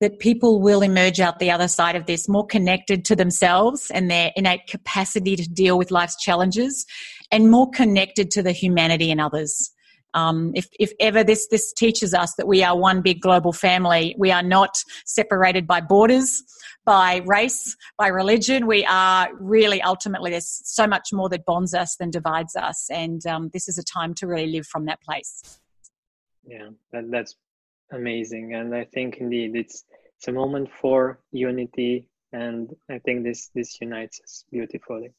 that 0.00 0.18
people 0.18 0.60
will 0.60 0.82
emerge 0.82 1.20
out 1.20 1.38
the 1.38 1.50
other 1.50 1.68
side 1.68 1.96
of 1.96 2.06
this 2.06 2.28
more 2.28 2.44
connected 2.44 3.04
to 3.06 3.16
themselves 3.16 3.90
and 3.94 4.10
their 4.10 4.30
innate 4.36 4.66
capacity 4.66 5.36
to 5.36 5.48
deal 5.48 5.78
with 5.78 5.90
life's 5.90 6.16
challenges, 6.16 6.84
and 7.30 7.50
more 7.52 7.70
connected 7.70 8.30
to 8.32 8.42
the 8.42 8.52
humanity 8.52 9.10
in 9.10 9.20
others. 9.20 9.70
Um, 10.16 10.52
if, 10.54 10.66
if 10.80 10.92
ever 10.98 11.22
this 11.22 11.46
this 11.48 11.72
teaches 11.72 12.14
us 12.14 12.34
that 12.36 12.48
we 12.48 12.64
are 12.64 12.76
one 12.76 13.02
big 13.02 13.20
global 13.20 13.52
family, 13.52 14.16
we 14.18 14.32
are 14.32 14.42
not 14.42 14.72
separated 15.04 15.66
by 15.66 15.80
borders 15.80 16.42
by 16.86 17.20
race, 17.26 17.76
by 17.98 18.06
religion. 18.06 18.66
We 18.66 18.86
are 18.86 19.28
really 19.38 19.82
ultimately, 19.82 20.30
there's 20.30 20.62
so 20.64 20.86
much 20.86 21.08
more 21.12 21.28
that 21.28 21.44
bonds 21.44 21.74
us 21.74 21.96
than 21.96 22.10
divides 22.10 22.56
us. 22.56 22.88
And 22.90 23.26
um, 23.26 23.50
this 23.52 23.68
is 23.68 23.76
a 23.76 23.82
time 23.82 24.14
to 24.14 24.26
really 24.26 24.46
live 24.46 24.66
from 24.66 24.86
that 24.86 25.02
place. 25.02 25.60
Yeah, 26.46 26.68
that, 26.92 27.10
that's 27.10 27.34
amazing. 27.92 28.54
And 28.54 28.74
I 28.74 28.84
think 28.84 29.16
indeed 29.16 29.56
it's, 29.56 29.84
it's 30.16 30.28
a 30.28 30.32
moment 30.32 30.70
for 30.80 31.18
unity. 31.32 32.08
And 32.32 32.70
I 32.88 33.00
think 33.00 33.24
this, 33.24 33.50
this 33.54 33.78
unites 33.80 34.20
us 34.22 34.44
beautifully. 34.50 35.12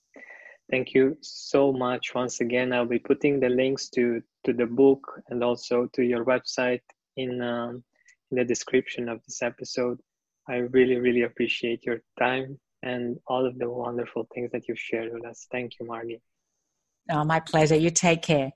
Thank 0.69 0.93
you 0.93 1.17
so 1.21 1.71
much 1.71 2.13
once 2.13 2.41
again. 2.41 2.73
I'll 2.73 2.85
be 2.85 2.99
putting 2.99 3.39
the 3.39 3.49
links 3.49 3.89
to, 3.89 4.21
to 4.45 4.53
the 4.53 4.65
book 4.65 5.21
and 5.29 5.43
also 5.43 5.87
to 5.93 6.03
your 6.03 6.25
website 6.25 6.81
in, 7.15 7.41
um, 7.41 7.83
in 8.31 8.37
the 8.37 8.43
description 8.43 9.07
of 9.07 9.21
this 9.25 9.41
episode. 9.41 9.99
I 10.47 10.57
really, 10.57 10.97
really 10.97 11.23
appreciate 11.23 11.85
your 11.85 12.01
time 12.19 12.59
and 12.83 13.17
all 13.27 13.45
of 13.45 13.57
the 13.57 13.69
wonderful 13.69 14.27
things 14.33 14.51
that 14.51 14.67
you've 14.67 14.79
shared 14.79 15.13
with 15.13 15.25
us. 15.25 15.47
Thank 15.51 15.73
you, 15.79 15.85
Margie. 15.85 16.21
Oh, 17.09 17.23
my 17.23 17.39
pleasure. 17.39 17.75
You 17.75 17.89
take 17.89 18.21
care. 18.21 18.51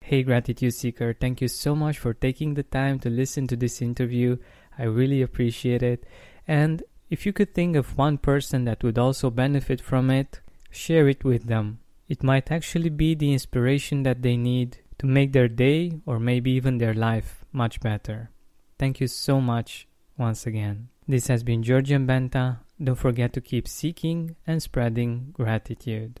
Hey, 0.00 0.22
Gratitude 0.22 0.74
Seeker. 0.74 1.14
Thank 1.18 1.40
you 1.40 1.48
so 1.48 1.76
much 1.76 1.98
for 1.98 2.12
taking 2.12 2.54
the 2.54 2.62
time 2.62 2.98
to 3.00 3.10
listen 3.10 3.46
to 3.48 3.56
this 3.56 3.80
interview. 3.80 4.36
I 4.78 4.84
really 4.84 5.22
appreciate 5.22 5.82
it. 5.82 6.04
And 6.48 6.82
if 7.08 7.24
you 7.24 7.32
could 7.32 7.54
think 7.54 7.76
of 7.76 7.96
one 7.96 8.18
person 8.18 8.64
that 8.64 8.82
would 8.82 8.98
also 8.98 9.30
benefit 9.30 9.80
from 9.80 10.10
it, 10.10 10.40
share 10.72 11.08
it 11.08 11.22
with 11.22 11.46
them. 11.46 11.78
It 12.08 12.22
might 12.22 12.50
actually 12.50 12.90
be 12.90 13.14
the 13.14 13.32
inspiration 13.32 14.02
that 14.02 14.22
they 14.22 14.36
need 14.36 14.78
to 14.98 15.06
make 15.06 15.32
their 15.32 15.48
day 15.48 16.00
or 16.06 16.18
maybe 16.18 16.50
even 16.50 16.78
their 16.78 16.94
life 16.94 17.44
much 17.52 17.80
better. 17.80 18.30
Thank 18.78 19.00
you 19.00 19.06
so 19.06 19.40
much 19.40 19.86
once 20.18 20.46
again. 20.46 20.88
This 21.06 21.28
has 21.28 21.44
been 21.44 21.62
Georgian 21.62 22.06
Benta. 22.06 22.58
Don't 22.82 22.96
forget 22.96 23.32
to 23.34 23.40
keep 23.40 23.68
seeking 23.68 24.36
and 24.46 24.62
spreading 24.62 25.30
gratitude. 25.32 26.20